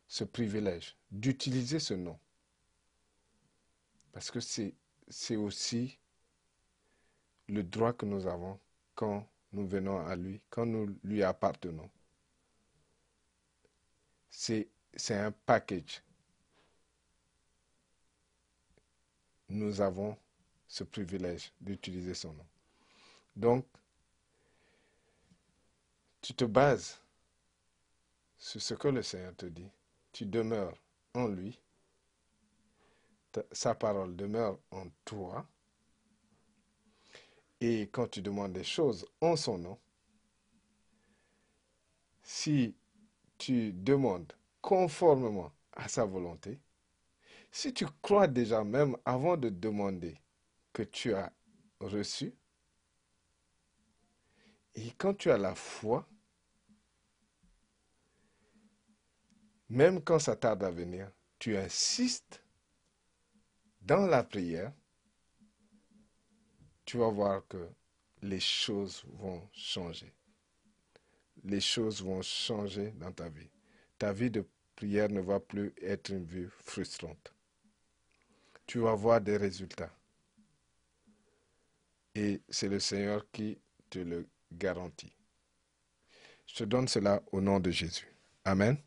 ce 0.07 0.23
privilège 0.23 0.95
d'utiliser 1.11 1.79
ce 1.79 1.93
nom. 1.93 2.19
Parce 4.11 4.29
que 4.29 4.39
c'est 4.39 5.35
aussi 5.35 5.97
le 7.53 7.63
droit 7.63 7.93
que 7.93 8.05
nous 8.05 8.25
avons 8.25 8.59
quand 8.95 9.27
nous 9.51 9.67
venons 9.67 10.03
à 10.05 10.15
lui, 10.15 10.41
quand 10.49 10.65
nous 10.65 10.97
lui 11.03 11.21
appartenons. 11.21 11.89
C'est 14.29 14.67
un 15.09 15.31
package. 15.31 16.01
Nous 19.49 19.81
avons 19.81 20.17
ce 20.67 20.83
privilège 20.83 21.53
d'utiliser 21.61 22.15
son 22.15 22.33
nom. 22.33 22.47
Donc, 23.35 23.67
tu 26.21 26.33
te 26.33 26.45
bases 26.45 26.99
sur 28.39 28.61
ce 28.61 28.73
que 28.73 28.87
le 28.87 29.03
Seigneur 29.03 29.35
te 29.35 29.45
dit. 29.45 29.69
Tu 30.11 30.25
demeures 30.25 30.75
en 31.13 31.27
lui. 31.27 31.59
sa 33.51 33.75
parole 33.75 34.15
demeure 34.15 34.57
en 34.71 34.87
toi. 35.05 35.47
Et 37.65 37.87
quand 37.93 38.09
tu 38.09 38.21
demandes 38.21 38.51
des 38.51 38.65
choses 38.65 39.05
en 39.21 39.37
son 39.37 39.57
nom, 39.57 39.79
si 42.21 42.75
tu 43.37 43.71
demandes 43.71 44.33
conformément 44.59 45.49
à 45.71 45.87
sa 45.87 46.03
volonté, 46.03 46.59
si 47.51 47.73
tu 47.73 47.85
crois 48.01 48.27
déjà 48.27 48.65
même 48.65 48.97
avant 49.05 49.37
de 49.37 49.47
demander 49.47 50.17
que 50.73 50.83
tu 50.83 51.13
as 51.13 51.31
reçu, 51.79 52.35
et 54.75 54.91
quand 54.97 55.13
tu 55.13 55.31
as 55.31 55.37
la 55.37 55.55
foi, 55.55 56.05
même 59.69 60.03
quand 60.03 60.19
ça 60.19 60.35
tarde 60.35 60.65
à 60.65 60.69
venir, 60.69 61.09
tu 61.39 61.55
insistes 61.55 62.43
dans 63.79 64.05
la 64.05 64.21
prière, 64.21 64.73
tu 66.85 66.97
vas 66.97 67.09
voir 67.09 67.47
que 67.47 67.69
les 68.21 68.39
choses 68.39 69.03
vont 69.19 69.41
changer. 69.53 70.13
Les 71.43 71.61
choses 71.61 72.01
vont 72.01 72.21
changer 72.21 72.91
dans 72.91 73.11
ta 73.11 73.29
vie. 73.29 73.49
Ta 73.97 74.13
vie 74.13 74.31
de 74.31 74.45
prière 74.75 75.09
ne 75.09 75.21
va 75.21 75.39
plus 75.39 75.73
être 75.81 76.09
une 76.09 76.25
vie 76.25 76.47
frustrante. 76.59 77.33
Tu 78.65 78.79
vas 78.79 78.95
voir 78.95 79.21
des 79.21 79.37
résultats. 79.37 79.91
Et 82.15 82.41
c'est 82.49 82.69
le 82.69 82.79
Seigneur 82.79 83.25
qui 83.31 83.59
te 83.89 83.99
le 83.99 84.27
garantit. 84.51 85.15
Je 86.45 86.55
te 86.55 86.63
donne 86.63 86.87
cela 86.87 87.21
au 87.31 87.41
nom 87.41 87.59
de 87.59 87.71
Jésus. 87.71 88.07
Amen. 88.45 88.77